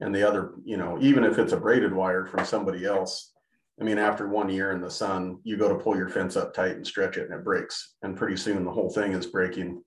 And 0.00 0.14
the 0.14 0.26
other, 0.26 0.52
you 0.64 0.76
know, 0.76 0.98
even 1.00 1.24
if 1.24 1.38
it's 1.38 1.52
a 1.52 1.56
braided 1.56 1.92
wire 1.92 2.26
from 2.26 2.44
somebody 2.44 2.84
else, 2.84 3.32
I 3.80 3.84
mean, 3.84 3.98
after 3.98 4.28
one 4.28 4.48
year 4.48 4.72
in 4.72 4.80
the 4.80 4.90
sun, 4.90 5.38
you 5.44 5.56
go 5.56 5.68
to 5.68 5.82
pull 5.82 5.96
your 5.96 6.08
fence 6.08 6.36
up 6.36 6.52
tight 6.52 6.72
and 6.72 6.86
stretch 6.86 7.16
it 7.16 7.30
and 7.30 7.34
it 7.34 7.44
breaks. 7.44 7.94
And 8.02 8.16
pretty 8.16 8.36
soon 8.36 8.64
the 8.64 8.72
whole 8.72 8.90
thing 8.90 9.12
is 9.12 9.26
breaking. 9.26 9.82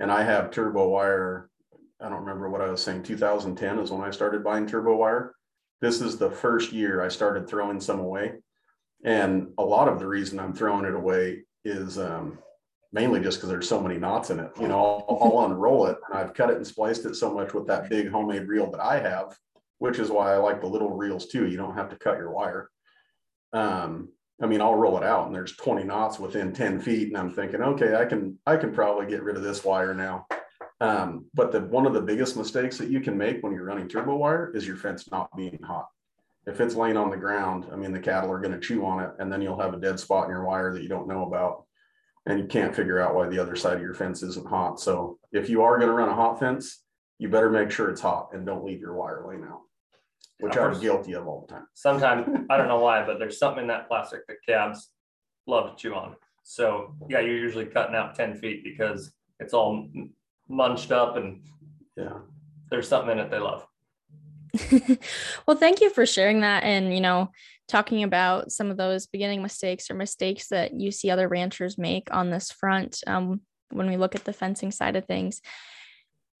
And 0.00 0.10
I 0.10 0.22
have 0.22 0.50
turbo 0.50 0.88
wire. 0.88 1.50
I 2.00 2.08
don't 2.08 2.20
remember 2.20 2.50
what 2.50 2.60
I 2.60 2.68
was 2.68 2.82
saying. 2.82 3.02
2010 3.04 3.78
is 3.78 3.90
when 3.90 4.02
I 4.02 4.10
started 4.10 4.44
buying 4.44 4.66
turbo 4.66 4.96
wire. 4.96 5.34
This 5.80 6.00
is 6.00 6.16
the 6.16 6.30
first 6.30 6.72
year 6.72 7.02
I 7.02 7.08
started 7.08 7.48
throwing 7.48 7.80
some 7.80 8.00
away. 8.00 8.34
And 9.04 9.52
a 9.58 9.64
lot 9.64 9.88
of 9.88 9.98
the 9.98 10.06
reason 10.06 10.40
I'm 10.40 10.54
throwing 10.54 10.86
it 10.86 10.94
away 10.94 11.44
is 11.64 11.98
um, 11.98 12.38
mainly 12.92 13.20
just 13.20 13.38
because 13.38 13.50
there's 13.50 13.68
so 13.68 13.80
many 13.80 13.98
knots 13.98 14.30
in 14.30 14.40
it. 14.40 14.50
You 14.60 14.68
know, 14.68 15.04
I'll, 15.08 15.18
I'll 15.20 15.46
unroll 15.46 15.86
it 15.86 15.98
and 16.08 16.18
I've 16.18 16.32
cut 16.34 16.50
it 16.50 16.56
and 16.56 16.66
spliced 16.66 17.04
it 17.04 17.16
so 17.16 17.32
much 17.32 17.52
with 17.52 17.66
that 17.66 17.90
big 17.90 18.10
homemade 18.10 18.48
reel 18.48 18.70
that 18.70 18.80
I 18.80 19.00
have, 19.00 19.36
which 19.78 19.98
is 19.98 20.10
why 20.10 20.32
I 20.32 20.36
like 20.36 20.60
the 20.60 20.68
little 20.68 20.90
reels 20.90 21.26
too. 21.26 21.46
You 21.46 21.56
don't 21.56 21.76
have 21.76 21.90
to 21.90 21.96
cut 21.96 22.18
your 22.18 22.30
wire. 22.30 22.70
Um, 23.52 24.08
I 24.42 24.46
mean, 24.46 24.60
I'll 24.60 24.74
roll 24.74 24.96
it 24.96 25.04
out 25.04 25.26
and 25.26 25.34
there's 25.34 25.56
20 25.56 25.84
knots 25.84 26.18
within 26.18 26.52
10 26.52 26.80
feet, 26.80 27.08
and 27.08 27.16
I'm 27.16 27.30
thinking, 27.30 27.62
okay, 27.62 27.94
I 27.94 28.04
can 28.04 28.38
I 28.46 28.56
can 28.56 28.72
probably 28.72 29.06
get 29.06 29.22
rid 29.22 29.36
of 29.36 29.42
this 29.42 29.64
wire 29.64 29.94
now. 29.94 30.26
Um, 30.84 31.26
but 31.32 31.50
the 31.50 31.60
one 31.60 31.86
of 31.86 31.94
the 31.94 32.00
biggest 32.02 32.36
mistakes 32.36 32.76
that 32.76 32.90
you 32.90 33.00
can 33.00 33.16
make 33.16 33.42
when 33.42 33.54
you're 33.54 33.64
running 33.64 33.88
turbo 33.88 34.16
wire 34.16 34.52
is 34.54 34.66
your 34.66 34.76
fence 34.76 35.10
not 35.10 35.34
being 35.34 35.58
hot. 35.62 35.88
If 36.46 36.60
it's 36.60 36.74
laying 36.74 36.98
on 36.98 37.08
the 37.08 37.16
ground, 37.16 37.66
I 37.72 37.76
mean, 37.76 37.92
the 37.92 38.00
cattle 38.00 38.30
are 38.30 38.40
going 38.40 38.52
to 38.52 38.60
chew 38.60 38.84
on 38.84 39.02
it, 39.02 39.10
and 39.18 39.32
then 39.32 39.40
you'll 39.40 39.60
have 39.60 39.72
a 39.72 39.80
dead 39.80 39.98
spot 39.98 40.24
in 40.24 40.30
your 40.30 40.44
wire 40.44 40.74
that 40.74 40.82
you 40.82 40.90
don't 40.90 41.08
know 41.08 41.24
about, 41.26 41.64
and 42.26 42.38
you 42.38 42.44
can't 42.44 42.76
figure 42.76 43.00
out 43.00 43.14
why 43.14 43.26
the 43.28 43.38
other 43.38 43.56
side 43.56 43.76
of 43.76 43.82
your 43.82 43.94
fence 43.94 44.22
isn't 44.22 44.46
hot. 44.46 44.78
So 44.78 45.18
if 45.32 45.48
you 45.48 45.62
are 45.62 45.78
going 45.78 45.88
to 45.88 45.94
run 45.94 46.10
a 46.10 46.14
hot 46.14 46.38
fence, 46.38 46.82
you 47.18 47.30
better 47.30 47.48
make 47.48 47.70
sure 47.70 47.88
it's 47.88 48.02
hot 48.02 48.30
and 48.34 48.44
don't 48.44 48.64
leave 48.64 48.80
your 48.80 48.92
wire 48.92 49.24
laying 49.26 49.44
out, 49.44 49.62
which 50.40 50.58
I'm 50.58 50.78
guilty 50.78 51.14
of 51.14 51.26
all 51.26 51.46
the 51.46 51.54
time. 51.54 51.66
sometimes 51.72 52.28
I 52.50 52.58
don't 52.58 52.68
know 52.68 52.80
why, 52.80 53.06
but 53.06 53.18
there's 53.18 53.38
something 53.38 53.62
in 53.62 53.68
that 53.68 53.88
plastic 53.88 54.26
that 54.26 54.36
cabs 54.46 54.90
love 55.46 55.70
to 55.70 55.76
chew 55.80 55.94
on. 55.94 56.16
So 56.42 56.94
yeah, 57.08 57.20
you're 57.20 57.38
usually 57.38 57.64
cutting 57.64 57.94
out 57.94 58.14
10 58.16 58.34
feet 58.34 58.62
because 58.62 59.14
it's 59.40 59.54
all 59.54 59.88
munched 60.48 60.92
up 60.92 61.16
and 61.16 61.42
Yeah. 61.96 62.18
there's 62.70 62.88
something 62.88 63.18
in 63.18 63.24
it 63.24 63.30
they 63.30 63.38
love. 63.38 63.66
well, 65.46 65.56
thank 65.56 65.80
you 65.80 65.90
for 65.90 66.06
sharing 66.06 66.40
that 66.40 66.62
and, 66.62 66.94
you 66.94 67.00
know, 67.00 67.30
talking 67.68 68.02
about 68.02 68.52
some 68.52 68.70
of 68.70 68.76
those 68.76 69.06
beginning 69.06 69.42
mistakes 69.42 69.90
or 69.90 69.94
mistakes 69.94 70.48
that 70.48 70.74
you 70.74 70.90
see 70.90 71.10
other 71.10 71.28
ranchers 71.28 71.78
make 71.78 72.08
on 72.12 72.30
this 72.30 72.50
front 72.50 73.00
um, 73.06 73.40
when 73.70 73.88
we 73.88 73.96
look 73.96 74.14
at 74.14 74.24
the 74.24 74.32
fencing 74.32 74.70
side 74.70 74.96
of 74.96 75.06
things. 75.06 75.40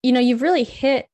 You 0.02 0.12
know, 0.12 0.20
you've 0.20 0.42
really 0.42 0.64
hit 0.64 1.08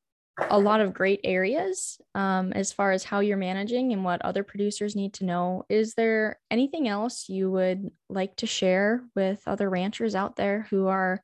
a 0.49 0.59
lot 0.59 0.81
of 0.81 0.95
great 0.95 1.21
areas 1.23 2.01
um, 2.15 2.53
as 2.53 2.73
far 2.73 2.93
as 2.93 3.05
how 3.05 3.21
you're 3.21 3.37
managing 3.37 3.93
and 3.93 4.05
what 4.05 4.23
other 4.23 4.43
producers 4.43 4.97
need 4.97 5.15
to 5.15 5.25
know. 5.25 5.65
Is 5.69 5.95
there 5.95 6.39
anything 6.51 6.89
else 6.89 7.29
you 7.29 7.51
would 7.51 7.91
like 8.09 8.37
to 8.37 8.47
share 8.47 9.03
with 9.15 9.43
other 9.47 9.69
ranchers 9.69 10.15
out 10.15 10.37
there 10.37 10.67
who 10.71 10.89
are 10.89 11.23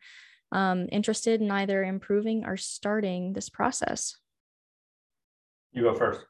um, 0.52 0.88
interested 0.92 1.40
in 1.40 1.50
either 1.50 1.82
improving 1.82 2.44
or 2.44 2.56
starting 2.56 3.32
this 3.32 3.48
process? 3.48 4.16
You 5.72 5.82
go 5.82 5.94
first. 5.94 6.20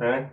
All 0.00 0.08
right. 0.08 0.30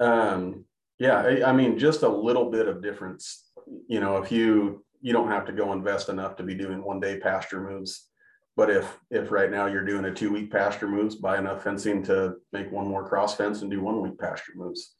Um, 0.00 0.64
yeah, 0.98 1.20
I, 1.20 1.50
I 1.50 1.52
mean, 1.52 1.78
just 1.78 2.02
a 2.02 2.08
little 2.08 2.50
bit 2.50 2.68
of 2.68 2.82
difference. 2.82 3.50
You 3.88 4.00
know, 4.00 4.16
if 4.18 4.32
you 4.32 4.84
you 5.00 5.12
don't 5.12 5.30
have 5.30 5.44
to 5.46 5.52
go 5.52 5.72
invest 5.72 6.08
enough 6.08 6.36
to 6.36 6.42
be 6.42 6.54
doing 6.54 6.82
one 6.82 7.00
day 7.00 7.18
pasture 7.18 7.60
moves. 7.60 8.08
But 8.56 8.70
if 8.70 8.98
if 9.10 9.30
right 9.30 9.50
now 9.50 9.66
you're 9.66 9.84
doing 9.84 10.06
a 10.06 10.14
two 10.14 10.32
week 10.32 10.50
pasture 10.50 10.88
moves, 10.88 11.14
buy 11.14 11.38
enough 11.38 11.62
fencing 11.62 12.02
to 12.04 12.34
make 12.52 12.72
one 12.72 12.88
more 12.88 13.08
cross 13.08 13.36
fence 13.36 13.62
and 13.62 13.70
do 13.70 13.80
one 13.80 14.00
week 14.02 14.18
pasture 14.18 14.52
moves. 14.56 14.94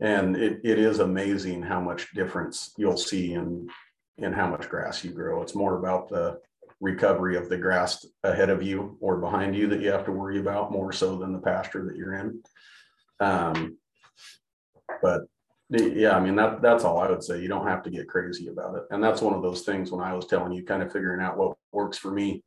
And 0.00 0.36
it, 0.36 0.60
it 0.64 0.78
is 0.78 0.98
amazing 0.98 1.62
how 1.62 1.80
much 1.80 2.12
difference 2.12 2.72
you'll 2.76 2.96
see 2.96 3.32
in 3.34 3.68
in 4.18 4.32
how 4.32 4.48
much 4.48 4.68
grass 4.68 5.04
you 5.04 5.10
grow. 5.10 5.42
It's 5.42 5.54
more 5.54 5.78
about 5.78 6.08
the 6.08 6.40
recovery 6.80 7.36
of 7.36 7.48
the 7.48 7.56
grass 7.56 8.04
ahead 8.22 8.50
of 8.50 8.62
you 8.62 8.96
or 9.00 9.16
behind 9.16 9.56
you 9.56 9.66
that 9.68 9.80
you 9.80 9.90
have 9.90 10.04
to 10.04 10.12
worry 10.12 10.38
about 10.38 10.72
more 10.72 10.92
so 10.92 11.16
than 11.16 11.32
the 11.32 11.38
pasture 11.38 11.84
that 11.84 11.96
you're 11.96 12.14
in. 12.14 12.42
Um, 13.20 13.78
but 15.02 15.22
yeah, 15.70 16.16
I 16.16 16.20
mean, 16.20 16.36
that, 16.36 16.62
that's 16.62 16.84
all 16.84 16.98
I 16.98 17.10
would 17.10 17.24
say. 17.24 17.40
You 17.40 17.48
don't 17.48 17.66
have 17.66 17.82
to 17.84 17.90
get 17.90 18.08
crazy 18.08 18.48
about 18.48 18.76
it. 18.76 18.84
And 18.90 19.02
that's 19.02 19.20
one 19.20 19.34
of 19.34 19.42
those 19.42 19.62
things 19.62 19.90
when 19.90 20.00
I 20.00 20.14
was 20.14 20.26
telling 20.26 20.52
you, 20.52 20.64
kind 20.64 20.82
of 20.82 20.92
figuring 20.92 21.20
out 21.20 21.36
what 21.36 21.56
works 21.72 21.98
for 21.98 22.10
me. 22.10 22.42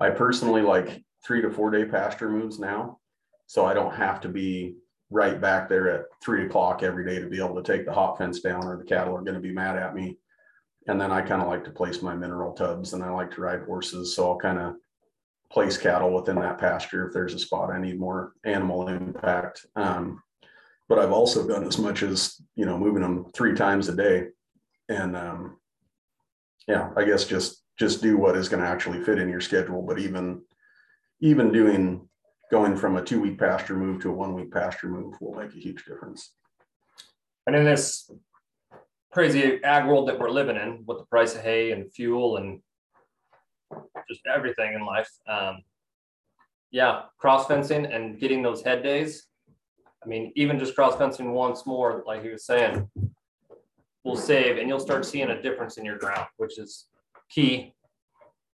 I 0.00 0.10
personally 0.10 0.62
like 0.62 1.02
three 1.24 1.42
to 1.42 1.50
four 1.50 1.70
day 1.70 1.84
pasture 1.84 2.28
moves 2.28 2.58
now. 2.58 2.98
So 3.46 3.64
I 3.64 3.74
don't 3.74 3.94
have 3.94 4.20
to 4.22 4.28
be 4.28 4.76
right 5.10 5.40
back 5.40 5.68
there 5.68 5.88
at 5.88 6.06
three 6.22 6.46
o'clock 6.46 6.82
every 6.82 7.04
day 7.04 7.20
to 7.20 7.28
be 7.28 7.38
able 7.38 7.54
to 7.54 7.62
take 7.62 7.86
the 7.86 7.92
hot 7.92 8.18
fence 8.18 8.40
down 8.40 8.64
or 8.64 8.76
the 8.76 8.84
cattle 8.84 9.16
are 9.16 9.22
going 9.22 9.34
to 9.34 9.40
be 9.40 9.52
mad 9.52 9.76
at 9.76 9.94
me. 9.94 10.18
And 10.88 11.00
then 11.00 11.10
I 11.10 11.20
kind 11.20 11.42
of 11.42 11.48
like 11.48 11.64
to 11.64 11.70
place 11.70 12.00
my 12.02 12.14
mineral 12.14 12.52
tubs 12.52 12.92
and 12.92 13.02
I 13.02 13.10
like 13.10 13.32
to 13.32 13.40
ride 13.40 13.62
horses. 13.62 14.14
So 14.14 14.30
I'll 14.30 14.38
kind 14.38 14.58
of 14.58 14.74
place 15.50 15.76
cattle 15.76 16.12
within 16.14 16.36
that 16.36 16.58
pasture 16.58 17.06
if 17.06 17.12
there's 17.12 17.34
a 17.34 17.38
spot 17.38 17.70
I 17.70 17.80
need 17.80 17.98
more 17.98 18.32
animal 18.44 18.88
impact. 18.88 19.66
Um, 19.74 20.22
but 20.88 20.98
I've 20.98 21.12
also 21.12 21.46
done 21.46 21.66
as 21.66 21.78
much 21.78 22.02
as, 22.02 22.40
you 22.54 22.66
know, 22.66 22.78
moving 22.78 23.02
them 23.02 23.26
three 23.34 23.54
times 23.54 23.88
a 23.88 23.96
day. 23.96 24.28
And 24.88 25.16
um, 25.16 25.58
yeah, 26.68 26.90
I 26.96 27.04
guess 27.04 27.24
just 27.24 27.62
just 27.78 28.00
do 28.00 28.16
what 28.16 28.36
is 28.36 28.48
going 28.48 28.62
to 28.62 28.68
actually 28.68 29.02
fit 29.02 29.18
in 29.18 29.28
your 29.28 29.40
schedule. 29.40 29.82
But 29.82 29.98
even 29.98 30.42
even 31.20 31.52
doing 31.52 32.08
going 32.50 32.76
from 32.76 32.96
a 32.96 33.02
two 33.02 33.20
week 33.20 33.38
pasture 33.38 33.74
move 33.74 34.00
to 34.02 34.10
a 34.10 34.12
one 34.12 34.34
week 34.34 34.52
pasture 34.52 34.88
move 34.88 35.14
will 35.20 35.34
make 35.34 35.54
a 35.54 35.58
huge 35.58 35.84
difference. 35.84 36.32
And 37.46 37.56
in 37.56 37.64
this 37.64 38.10
crazy 39.16 39.64
ag 39.64 39.86
world 39.86 40.06
that 40.06 40.18
we're 40.18 40.28
living 40.28 40.56
in 40.56 40.84
with 40.84 40.98
the 40.98 41.06
price 41.06 41.34
of 41.34 41.40
hay 41.40 41.70
and 41.70 41.90
fuel 41.90 42.36
and 42.36 42.60
just 44.06 44.20
everything 44.26 44.74
in 44.74 44.84
life. 44.84 45.08
Um, 45.26 45.62
yeah, 46.70 47.04
cross 47.16 47.46
fencing 47.46 47.86
and 47.86 48.20
getting 48.20 48.42
those 48.42 48.60
head 48.60 48.82
days. 48.82 49.26
I 50.04 50.06
mean, 50.06 50.34
even 50.36 50.58
just 50.58 50.74
cross 50.74 50.98
fencing 50.98 51.32
once 51.32 51.64
more, 51.64 52.04
like 52.06 52.22
he 52.22 52.28
was 52.28 52.44
saying, 52.44 52.90
will 54.04 54.16
save 54.16 54.58
and 54.58 54.68
you'll 54.68 54.78
start 54.78 55.06
seeing 55.06 55.30
a 55.30 55.40
difference 55.40 55.78
in 55.78 55.86
your 55.86 55.96
ground, 55.96 56.26
which 56.36 56.58
is 56.58 56.88
key. 57.30 57.72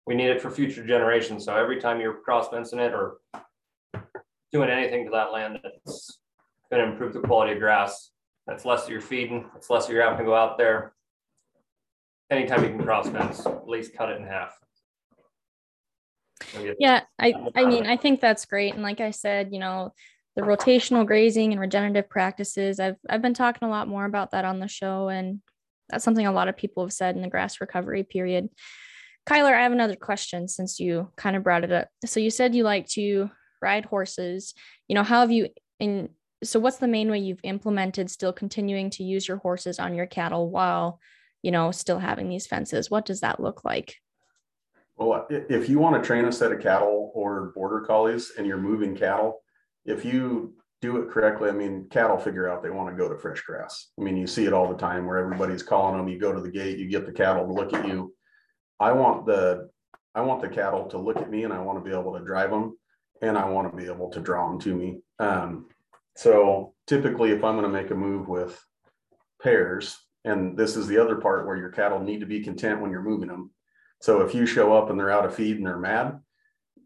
We 0.08 0.16
need 0.16 0.30
it 0.30 0.42
for 0.42 0.50
future 0.50 0.84
generations. 0.84 1.44
So 1.44 1.54
every 1.54 1.80
time 1.80 2.00
you're 2.00 2.14
cross 2.14 2.48
fencing 2.48 2.80
it 2.80 2.94
or 2.94 3.18
doing 4.50 4.70
anything 4.70 5.04
to 5.04 5.12
that 5.12 5.32
land 5.32 5.60
that's 5.62 6.18
going 6.68 6.84
to 6.84 6.90
improve 6.90 7.12
the 7.12 7.20
quality 7.20 7.52
of 7.52 7.60
grass, 7.60 8.10
that's 8.48 8.64
less 8.64 8.88
you're 8.88 9.02
feeding. 9.02 9.48
That's 9.52 9.68
less 9.68 9.88
you're 9.88 10.02
having 10.02 10.18
to 10.18 10.24
go 10.24 10.34
out 10.34 10.56
there. 10.56 10.94
Anytime 12.30 12.64
you 12.64 12.70
can 12.70 12.82
cross 12.82 13.08
fence, 13.08 13.44
at 13.46 13.68
least 13.68 13.94
cut 13.94 14.10
it 14.10 14.18
in 14.18 14.26
half. 14.26 14.58
Yeah, 16.78 17.02
I, 17.18 17.34
I 17.54 17.66
mean, 17.66 17.86
I 17.86 17.96
think 17.96 18.20
that's 18.20 18.46
great. 18.46 18.74
And 18.74 18.82
like 18.82 19.00
I 19.00 19.10
said, 19.10 19.52
you 19.52 19.58
know, 19.58 19.92
the 20.34 20.42
rotational 20.42 21.06
grazing 21.06 21.52
and 21.52 21.60
regenerative 21.60 22.08
practices, 22.08 22.80
I've, 22.80 22.96
I've 23.08 23.22
been 23.22 23.34
talking 23.34 23.66
a 23.66 23.70
lot 23.70 23.88
more 23.88 24.04
about 24.04 24.30
that 24.30 24.44
on 24.44 24.60
the 24.60 24.68
show. 24.68 25.08
And 25.08 25.40
that's 25.90 26.04
something 26.04 26.26
a 26.26 26.32
lot 26.32 26.48
of 26.48 26.56
people 26.56 26.84
have 26.84 26.92
said 26.92 27.16
in 27.16 27.22
the 27.22 27.28
grass 27.28 27.60
recovery 27.60 28.02
period. 28.02 28.48
Kyler, 29.28 29.52
I 29.52 29.62
have 29.62 29.72
another 29.72 29.96
question 29.96 30.48
since 30.48 30.80
you 30.80 31.10
kind 31.16 31.36
of 31.36 31.42
brought 31.42 31.64
it 31.64 31.72
up. 31.72 31.88
So 32.06 32.20
you 32.20 32.30
said 32.30 32.54
you 32.54 32.62
like 32.62 32.86
to 32.90 33.30
ride 33.60 33.84
horses. 33.84 34.54
You 34.86 34.94
know, 34.94 35.02
how 35.02 35.20
have 35.20 35.32
you 35.32 35.48
in 35.80 36.10
so 36.42 36.60
what's 36.60 36.76
the 36.76 36.88
main 36.88 37.10
way 37.10 37.18
you've 37.18 37.40
implemented 37.42 38.10
still 38.10 38.32
continuing 38.32 38.90
to 38.90 39.04
use 39.04 39.26
your 39.26 39.38
horses 39.38 39.78
on 39.78 39.94
your 39.94 40.06
cattle 40.06 40.50
while 40.50 41.00
you 41.42 41.50
know 41.50 41.70
still 41.70 41.98
having 41.98 42.28
these 42.28 42.46
fences? 42.46 42.90
What 42.90 43.04
does 43.04 43.20
that 43.20 43.40
look 43.40 43.64
like? 43.64 43.96
Well 44.96 45.26
if 45.30 45.68
you 45.68 45.78
want 45.78 46.00
to 46.00 46.06
train 46.06 46.24
a 46.24 46.32
set 46.32 46.52
of 46.52 46.60
cattle 46.60 47.12
or 47.14 47.52
border 47.54 47.80
collies 47.80 48.32
and 48.36 48.46
you're 48.46 48.58
moving 48.58 48.96
cattle 48.96 49.42
if 49.84 50.04
you 50.04 50.54
do 50.80 50.96
it 50.98 51.10
correctly 51.10 51.48
i 51.48 51.52
mean 51.52 51.86
cattle 51.90 52.18
figure 52.18 52.48
out 52.48 52.62
they 52.62 52.70
want 52.70 52.88
to 52.88 52.96
go 52.96 53.08
to 53.08 53.18
fresh 53.18 53.40
grass. 53.42 53.88
I 53.98 54.02
mean 54.02 54.16
you 54.16 54.26
see 54.26 54.46
it 54.46 54.52
all 54.52 54.68
the 54.68 54.76
time 54.76 55.06
where 55.06 55.18
everybody's 55.18 55.62
calling 55.62 55.96
them 55.96 56.08
you 56.08 56.18
go 56.18 56.32
to 56.32 56.40
the 56.40 56.50
gate 56.50 56.78
you 56.78 56.88
get 56.88 57.06
the 57.06 57.12
cattle 57.12 57.46
to 57.46 57.52
look 57.52 57.72
at 57.74 57.86
you. 57.86 58.14
I 58.80 58.92
want 58.92 59.26
the 59.26 59.70
i 60.14 60.20
want 60.20 60.42
the 60.42 60.48
cattle 60.48 60.86
to 60.86 60.98
look 60.98 61.18
at 61.18 61.30
me 61.30 61.44
and 61.44 61.52
i 61.52 61.60
want 61.60 61.78
to 61.78 61.88
be 61.88 61.96
able 61.96 62.18
to 62.18 62.24
drive 62.24 62.50
them 62.50 62.76
and 63.22 63.38
i 63.38 63.48
want 63.48 63.70
to 63.70 63.76
be 63.76 63.86
able 63.86 64.10
to 64.10 64.20
draw 64.20 64.48
them 64.48 64.60
to 64.60 64.74
me. 64.74 65.00
Um, 65.20 65.66
so 66.18 66.74
typically, 66.88 67.30
if 67.30 67.44
I'm 67.44 67.54
going 67.54 67.62
to 67.62 67.68
make 67.68 67.92
a 67.92 67.94
move 67.94 68.26
with 68.26 68.60
pairs, 69.40 69.96
and 70.24 70.56
this 70.56 70.74
is 70.74 70.88
the 70.88 70.98
other 70.98 71.14
part 71.14 71.46
where 71.46 71.56
your 71.56 71.68
cattle 71.68 72.00
need 72.00 72.18
to 72.18 72.26
be 72.26 72.42
content 72.42 72.80
when 72.80 72.90
you're 72.90 73.02
moving 73.02 73.28
them. 73.28 73.52
So 74.02 74.22
if 74.22 74.34
you 74.34 74.44
show 74.44 74.76
up 74.76 74.90
and 74.90 74.98
they're 74.98 75.12
out 75.12 75.24
of 75.24 75.36
feed 75.36 75.58
and 75.58 75.64
they're 75.64 75.78
mad, 75.78 76.18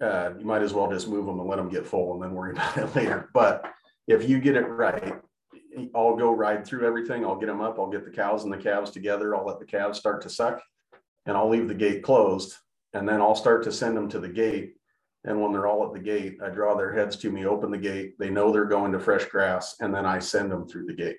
uh, 0.03 0.33
you 0.39 0.45
might 0.45 0.61
as 0.61 0.75
well 0.75 0.91
just 0.91 1.09
move 1.09 1.25
them 1.25 1.41
and 1.41 1.49
let 1.49 1.57
them 1.57 1.71
get 1.71 1.87
full 1.87 2.13
and 2.13 2.23
then 2.23 2.35
worry 2.35 2.51
about 2.53 2.77
it 2.77 2.95
later. 2.95 3.31
But 3.33 3.73
if 4.07 4.29
you 4.29 4.39
get 4.39 4.57
it 4.57 4.69
right, 4.69 5.15
I'll 5.95 6.15
go 6.15 6.31
ride 6.31 6.67
through 6.67 6.87
everything. 6.87 7.25
I'll 7.25 7.41
get 7.41 7.47
them 7.47 7.63
up. 7.63 7.79
I'll 7.79 7.91
get 7.91 8.05
the 8.05 8.11
cows 8.11 8.45
and 8.45 8.53
the 8.53 8.59
calves 8.59 8.91
together. 8.91 9.35
I'll 9.35 9.47
let 9.47 9.61
the 9.61 9.65
calves 9.65 9.99
start 9.99 10.21
to 10.25 10.29
suck 10.29 10.63
and 11.25 11.39
I'll 11.39 11.49
leave 11.49 11.69
the 11.69 11.75
gate 11.75 12.03
closed. 12.03 12.55
And 12.93 13.09
then 13.09 13.23
I'll 13.23 13.35
start 13.35 13.65
to 13.65 13.73
send 13.73 13.97
them 13.97 14.11
to 14.11 14.21
the 14.21 14.29
gate 14.29 14.75
and 15.25 15.41
when 15.41 15.53
they're 15.53 15.67
all 15.67 15.87
at 15.87 15.93
the 15.93 16.01
gate, 16.01 16.39
I 16.43 16.49
draw 16.49 16.75
their 16.75 16.93
heads 16.93 17.17
to 17.17 17.31
me, 17.31 17.47
open 17.47 17.71
the 17.71 17.79
gate. 17.79 18.15
They 18.19 18.31
know 18.31 18.51
they're 18.51 18.65
going 18.65 18.93
to 18.93 18.99
fresh 18.99 19.25
grass, 19.27 19.77
and 19.81 19.95
then 19.95 20.05
I 20.05 20.19
send 20.19 20.51
them 20.51 20.67
through 20.67 20.87
the 20.87 20.95
gate. 20.95 21.19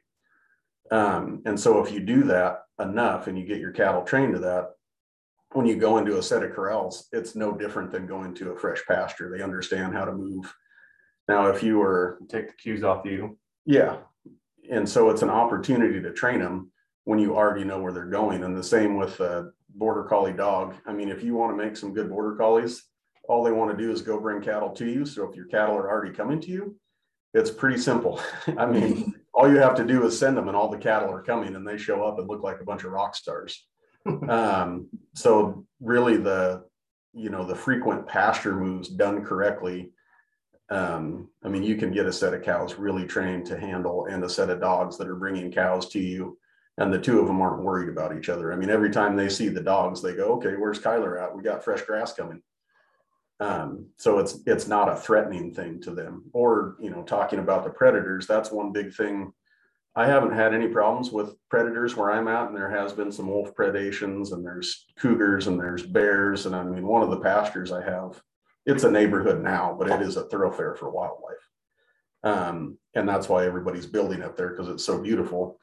Um, 0.91 1.41
and 1.45 1.57
so, 1.59 1.83
if 1.83 1.91
you 1.91 2.01
do 2.01 2.23
that 2.23 2.63
enough 2.79 3.27
and 3.27 3.37
you 3.37 3.45
get 3.45 3.59
your 3.59 3.71
cattle 3.71 4.03
trained 4.03 4.33
to 4.33 4.39
that, 4.39 4.71
when 5.53 5.65
you 5.65 5.75
go 5.75 5.97
into 5.97 6.17
a 6.17 6.23
set 6.23 6.43
of 6.43 6.53
corrals, 6.53 7.07
it's 7.11 7.35
no 7.35 7.53
different 7.53 7.91
than 7.91 8.07
going 8.07 8.33
to 8.35 8.51
a 8.51 8.57
fresh 8.57 8.83
pasture. 8.87 9.29
They 9.29 9.43
understand 9.43 9.93
how 9.93 10.05
to 10.05 10.11
move. 10.11 10.53
Now, 11.27 11.47
if 11.47 11.63
you 11.63 11.77
were 11.77 12.19
take 12.27 12.47
the 12.47 12.53
cues 12.53 12.83
off 12.83 13.05
you, 13.05 13.37
yeah, 13.65 13.97
and 14.69 14.87
so 14.87 15.09
it's 15.09 15.21
an 15.21 15.29
opportunity 15.29 16.01
to 16.01 16.11
train 16.11 16.39
them 16.39 16.71
when 17.05 17.19
you 17.19 17.35
already 17.35 17.63
know 17.63 17.79
where 17.79 17.93
they're 17.93 18.05
going. 18.05 18.43
And 18.43 18.57
the 18.57 18.63
same 18.63 18.97
with 18.97 19.19
a 19.21 19.51
border 19.75 20.03
collie 20.03 20.33
dog. 20.33 20.75
I 20.85 20.93
mean, 20.93 21.09
if 21.09 21.23
you 21.23 21.35
want 21.35 21.57
to 21.57 21.63
make 21.63 21.77
some 21.77 21.93
good 21.93 22.09
border 22.09 22.35
collies, 22.35 22.83
all 23.27 23.43
they 23.43 23.51
want 23.51 23.71
to 23.71 23.83
do 23.83 23.91
is 23.91 24.01
go 24.01 24.19
bring 24.19 24.41
cattle 24.41 24.69
to 24.71 24.85
you. 24.85 25.05
So 25.05 25.27
if 25.29 25.35
your 25.35 25.45
cattle 25.45 25.75
are 25.75 25.89
already 25.89 26.13
coming 26.13 26.39
to 26.41 26.49
you, 26.49 26.75
it's 27.33 27.49
pretty 27.49 27.77
simple. 27.77 28.21
I 28.57 28.65
mean, 28.65 29.15
all 29.33 29.49
you 29.49 29.57
have 29.57 29.75
to 29.75 29.85
do 29.85 30.05
is 30.05 30.17
send 30.17 30.37
them 30.37 30.47
and 30.47 30.57
all 30.57 30.69
the 30.69 30.77
cattle 30.77 31.11
are 31.11 31.23
coming 31.23 31.55
and 31.55 31.67
they 31.67 31.77
show 31.77 32.03
up 32.03 32.19
and 32.19 32.27
look 32.27 32.43
like 32.43 32.61
a 32.61 32.65
bunch 32.65 32.83
of 32.83 32.91
rock 32.91 33.15
stars. 33.15 33.65
um, 34.29 34.89
so 35.15 35.65
really 35.79 36.17
the, 36.17 36.63
you 37.13 37.29
know, 37.29 37.45
the 37.45 37.55
frequent 37.55 38.07
pasture 38.07 38.55
moves 38.55 38.89
done 38.89 39.23
correctly. 39.23 39.91
Um, 40.69 41.29
I 41.43 41.49
mean, 41.49 41.63
you 41.63 41.75
can 41.75 41.91
get 41.91 42.05
a 42.05 42.13
set 42.13 42.33
of 42.33 42.41
cows 42.41 42.75
really 42.75 43.05
trained 43.05 43.45
to 43.47 43.59
handle 43.59 44.05
and 44.05 44.23
a 44.23 44.29
set 44.29 44.49
of 44.49 44.59
dogs 44.59 44.97
that 44.97 45.07
are 45.07 45.15
bringing 45.15 45.51
cows 45.51 45.89
to 45.89 45.99
you 45.99 46.37
and 46.77 46.91
the 46.91 46.99
two 46.99 47.19
of 47.19 47.27
them 47.27 47.41
aren't 47.41 47.63
worried 47.63 47.89
about 47.89 48.17
each 48.17 48.29
other. 48.29 48.51
I 48.51 48.55
mean, 48.55 48.69
every 48.69 48.89
time 48.89 49.15
they 49.15 49.29
see 49.29 49.49
the 49.49 49.61
dogs, 49.61 50.01
they 50.01 50.15
go, 50.15 50.33
okay, 50.33 50.55
where's 50.55 50.79
Kyler 50.79 51.21
at? 51.21 51.35
We 51.35 51.43
got 51.43 51.63
fresh 51.63 51.81
grass 51.83 52.13
coming. 52.13 52.41
Um, 53.39 53.87
so 53.97 54.19
it's 54.19 54.39
it's 54.45 54.67
not 54.67 54.89
a 54.89 54.95
threatening 54.95 55.53
thing 55.53 55.81
to 55.81 55.91
them. 55.91 56.23
Or 56.33 56.75
you 56.79 56.89
know, 56.89 57.03
talking 57.03 57.39
about 57.39 57.63
the 57.63 57.69
predators, 57.69 58.27
that's 58.27 58.51
one 58.51 58.71
big 58.71 58.93
thing 58.93 59.33
I 59.95 60.07
haven't 60.07 60.33
had 60.33 60.53
any 60.53 60.67
problems 60.67 61.11
with 61.11 61.35
predators 61.49 61.95
where 61.95 62.11
I'm 62.11 62.27
at, 62.27 62.47
and 62.47 62.55
there 62.55 62.69
has 62.69 62.93
been 62.93 63.11
some 63.11 63.27
wolf 63.27 63.53
predations, 63.53 64.31
and 64.31 64.43
there's 64.43 64.87
cougars, 64.97 65.45
and 65.47 65.59
there's 65.59 65.85
bears, 65.85 66.45
and 66.45 66.55
I 66.55 66.63
mean, 66.63 66.87
one 66.87 67.03
of 67.03 67.11
the 67.11 67.19
pastures 67.19 67.71
I 67.71 67.83
have, 67.83 68.19
it's 68.65 68.85
a 68.85 68.91
neighborhood 68.91 69.43
now, 69.43 69.75
but 69.77 69.89
it 69.89 70.01
is 70.01 70.17
a 70.17 70.23
thoroughfare 70.23 70.73
for 70.73 70.89
wildlife. 70.89 71.49
Um, 72.23 72.77
and 72.95 73.07
that's 73.07 73.29
why 73.29 73.45
everybody's 73.45 73.85
building 73.85 74.23
up 74.23 74.35
there 74.35 74.49
because 74.49 74.69
it's 74.69 74.85
so 74.85 74.99
beautiful. 74.99 75.59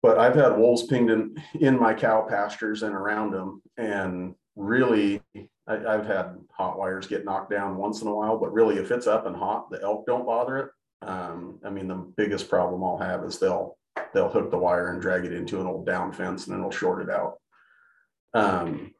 But 0.00 0.18
I've 0.18 0.36
had 0.36 0.56
wolves 0.56 0.84
pinged 0.86 1.10
in, 1.10 1.42
in 1.58 1.80
my 1.80 1.94
cow 1.94 2.24
pastures 2.28 2.84
and 2.84 2.94
around 2.94 3.32
them, 3.32 3.62
and 3.76 4.36
really, 4.54 5.22
I, 5.68 5.94
I've 5.94 6.06
had 6.06 6.38
hot 6.50 6.78
wires 6.78 7.06
get 7.06 7.24
knocked 7.24 7.50
down 7.50 7.76
once 7.76 8.02
in 8.02 8.08
a 8.08 8.14
while. 8.14 8.38
But 8.38 8.52
really, 8.52 8.76
if 8.76 8.90
it's 8.90 9.06
up 9.06 9.26
and 9.26 9.36
hot, 9.36 9.70
the 9.70 9.80
elk 9.82 10.06
don't 10.06 10.26
bother 10.26 10.56
it. 10.58 10.70
Um, 11.06 11.60
I 11.64 11.70
mean, 11.70 11.86
the 11.86 12.12
biggest 12.16 12.48
problem 12.48 12.82
I'll 12.82 12.98
have 12.98 13.22
is 13.24 13.38
they'll 13.38 13.76
they'll 14.14 14.28
hook 14.28 14.50
the 14.50 14.58
wire 14.58 14.92
and 14.92 15.02
drag 15.02 15.24
it 15.24 15.32
into 15.32 15.60
an 15.60 15.66
old 15.66 15.86
down 15.86 16.12
fence, 16.12 16.46
and 16.46 16.54
then 16.54 16.60
it'll 16.60 16.70
short 16.70 17.02
it 17.02 17.10
out. 17.10 17.34
Um, 18.34 18.92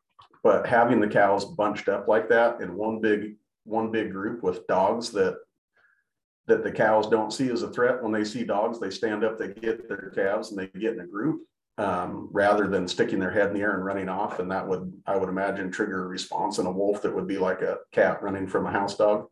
but 0.45 0.67
having 0.67 1.01
the 1.01 1.09
cows 1.09 1.45
bunched 1.45 1.89
up 1.89 2.07
like 2.07 2.29
that 2.29 2.61
in 2.61 2.77
one 2.77 3.01
big 3.01 3.37
one 3.65 3.91
big 3.91 4.13
group 4.13 4.43
with 4.43 4.67
dogs 4.67 5.11
that 5.13 5.39
that 6.47 6.65
the 6.65 6.73
cows 6.73 7.09
don't 7.09 7.33
see 7.33 7.51
as 7.51 7.63
a 7.63 7.71
threat. 7.71 8.03
When 8.03 8.13
they 8.13 8.25
see 8.25 8.45
dogs, 8.45 8.79
they 8.79 8.91
stand 8.91 9.25
up, 9.25 9.39
they 9.39 9.49
get 9.49 9.89
their 9.89 10.13
calves, 10.15 10.51
and 10.51 10.59
they 10.59 10.67
get 10.79 10.95
in 10.95 11.01
a 11.01 11.07
group 11.07 11.43
um, 11.79 12.29
rather 12.33 12.67
than 12.67 12.89
sticking 12.89 13.21
their 13.21 13.31
head 13.31 13.49
in 13.49 13.55
the 13.55 13.61
air 13.61 13.75
and 13.75 13.85
running 13.85 14.09
off. 14.09 14.41
And 14.41 14.51
that 14.51 14.67
would, 14.67 14.93
I 15.07 15.17
would 15.17 15.29
imagine, 15.29 15.71
trigger 15.71 16.05
a 16.05 16.09
response 16.09 16.59
in 16.59 16.67
a 16.67 16.73
wolf 16.73 17.03
that 17.03 17.15
would 17.15 17.29
be 17.29 17.39
like 17.39 17.63
a 17.63 17.79
cat 17.93 18.23
running 18.23 18.49
from 18.49 18.67
a 18.67 18.73
house 18.73 18.97
dog. 18.97 19.27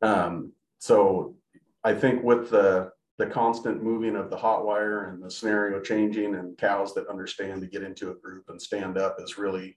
Um, 0.00 0.52
so 0.78 1.34
I 1.84 1.94
think 1.94 2.22
with 2.22 2.50
the 2.50 2.92
the 3.18 3.26
constant 3.26 3.82
moving 3.82 4.16
of 4.16 4.30
the 4.30 4.36
hot 4.36 4.64
wire 4.64 5.10
and 5.10 5.22
the 5.22 5.30
scenario 5.30 5.78
changing 5.78 6.36
and 6.36 6.56
cows 6.56 6.94
that 6.94 7.06
understand 7.06 7.60
to 7.60 7.66
get 7.66 7.82
into 7.82 8.10
a 8.10 8.14
group 8.14 8.44
and 8.48 8.60
stand 8.60 8.96
up 8.96 9.16
is 9.20 9.36
really 9.36 9.76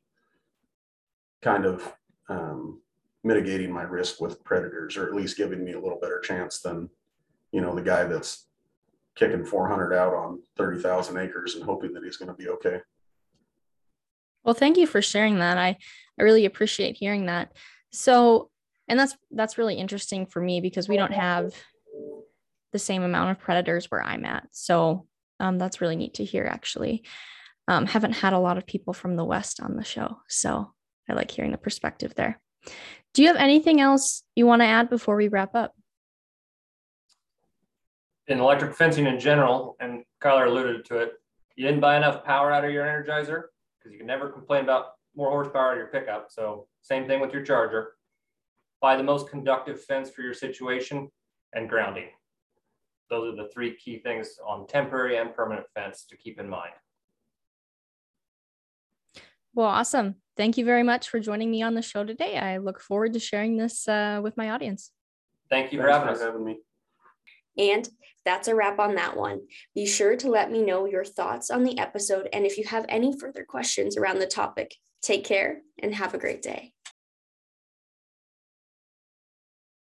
kind 1.41 1.65
of 1.65 1.93
um, 2.29 2.79
mitigating 3.25 3.69
my 3.69 3.81
risk 3.81 4.21
with 4.21 4.41
predators 4.45 4.95
or 4.95 5.07
at 5.07 5.13
least 5.13 5.35
giving 5.35 5.61
me 5.61 5.73
a 5.73 5.79
little 5.79 5.99
better 5.99 6.21
chance 6.21 6.61
than 6.61 6.89
you 7.51 7.59
know 7.59 7.75
the 7.75 7.81
guy 7.81 8.05
that's 8.05 8.47
kicking 9.15 9.45
400 9.45 9.93
out 9.93 10.13
on 10.13 10.41
30,000 10.57 11.17
acres 11.17 11.55
and 11.55 11.63
hoping 11.63 11.93
that 11.93 12.03
he's 12.03 12.17
going 12.17 12.29
to 12.29 12.35
be 12.35 12.49
okay. 12.49 12.79
Well, 14.43 14.55
thank 14.55 14.77
you 14.77 14.87
for 14.87 15.01
sharing 15.01 15.39
that. 15.39 15.57
I 15.57 15.77
I 16.19 16.23
really 16.23 16.45
appreciate 16.45 16.97
hearing 16.97 17.25
that. 17.25 17.53
So, 17.91 18.49
and 18.87 18.99
that's 18.99 19.15
that's 19.31 19.57
really 19.57 19.75
interesting 19.75 20.25
for 20.25 20.41
me 20.41 20.61
because 20.61 20.87
we 20.87 20.97
don't 20.97 21.13
have 21.13 21.53
the 22.71 22.79
same 22.79 23.03
amount 23.03 23.31
of 23.31 23.39
predators 23.39 23.89
where 23.89 24.03
I'm 24.03 24.25
at. 24.25 24.47
So, 24.51 25.07
um, 25.39 25.57
that's 25.57 25.81
really 25.81 25.95
neat 25.95 26.15
to 26.15 26.25
hear. 26.25 26.45
Actually, 26.45 27.03
um, 27.67 27.85
haven't 27.85 28.13
had 28.13 28.33
a 28.33 28.39
lot 28.39 28.57
of 28.57 28.65
people 28.65 28.93
from 28.93 29.15
the 29.15 29.25
west 29.25 29.59
on 29.59 29.75
the 29.75 29.83
show, 29.83 30.19
so 30.27 30.73
I 31.09 31.13
like 31.13 31.31
hearing 31.31 31.51
the 31.51 31.57
perspective 31.57 32.13
there. 32.15 32.39
Do 33.13 33.21
you 33.21 33.27
have 33.27 33.37
anything 33.37 33.79
else 33.79 34.23
you 34.35 34.45
want 34.45 34.61
to 34.61 34.67
add 34.67 34.89
before 34.89 35.15
we 35.15 35.27
wrap 35.27 35.55
up? 35.55 35.73
In 38.27 38.39
electric 38.39 38.73
fencing 38.73 39.05
in 39.05 39.19
general, 39.19 39.75
and 39.79 40.03
Kyler 40.21 40.47
alluded 40.47 40.85
to 40.85 40.97
it, 40.97 41.13
you 41.55 41.65
didn't 41.65 41.81
buy 41.81 41.97
enough 41.97 42.23
power 42.23 42.51
out 42.51 42.63
of 42.63 42.71
your 42.71 42.85
energizer 42.85 43.43
because 43.77 43.91
you 43.91 43.97
can 43.97 44.07
never 44.07 44.29
complain 44.29 44.63
about 44.63 44.93
more 45.15 45.29
horsepower 45.29 45.67
out 45.67 45.73
of 45.73 45.77
your 45.77 45.87
pickup. 45.87 46.27
So 46.29 46.67
same 46.81 47.05
thing 47.05 47.19
with 47.19 47.33
your 47.33 47.43
charger. 47.43 47.95
Buy 48.81 48.95
the 48.95 49.03
most 49.03 49.29
conductive 49.29 49.83
fence 49.83 50.09
for 50.09 50.21
your 50.21 50.33
situation 50.33 51.09
and 51.53 51.69
grounding. 51.69 52.09
Those 53.09 53.33
are 53.33 53.43
the 53.43 53.49
three 53.49 53.75
key 53.75 53.99
things 53.99 54.37
on 54.45 54.67
temporary 54.67 55.17
and 55.17 55.35
permanent 55.35 55.67
fence 55.75 56.05
to 56.09 56.17
keep 56.17 56.39
in 56.39 56.49
mind. 56.49 56.71
Well, 59.53 59.67
awesome. 59.67 60.15
Thank 60.35 60.57
you 60.57 60.65
very 60.65 60.81
much 60.81 61.09
for 61.09 61.19
joining 61.19 61.51
me 61.51 61.61
on 61.61 61.75
the 61.75 61.83
show 61.83 62.03
today. 62.03 62.37
I 62.39 62.57
look 62.57 62.79
forward 62.79 63.13
to 63.13 63.19
sharing 63.19 63.57
this 63.57 63.87
uh, 63.87 64.19
with 64.23 64.35
my 64.35 64.49
audience. 64.49 64.91
Thank 65.49 65.71
you 65.71 65.79
for 65.79 65.87
having 65.87 66.09
us. 66.09 66.21
having 66.21 66.43
me. 66.43 66.57
And 67.57 67.87
that's 68.25 68.47
a 68.47 68.55
wrap 68.55 68.79
on 68.79 68.95
that 68.95 69.17
one. 69.17 69.41
Be 69.75 69.85
sure 69.85 70.15
to 70.17 70.29
let 70.29 70.51
me 70.51 70.63
know 70.63 70.85
your 70.85 71.05
thoughts 71.05 71.49
on 71.49 71.63
the 71.63 71.77
episode 71.77 72.29
and 72.31 72.45
if 72.45 72.57
you 72.57 72.65
have 72.65 72.85
any 72.89 73.17
further 73.17 73.45
questions 73.47 73.97
around 73.97 74.19
the 74.19 74.27
topic. 74.27 74.75
Take 75.01 75.25
care 75.25 75.59
and 75.81 75.93
have 75.93 76.13
a 76.13 76.17
great 76.17 76.41
day. 76.41 76.72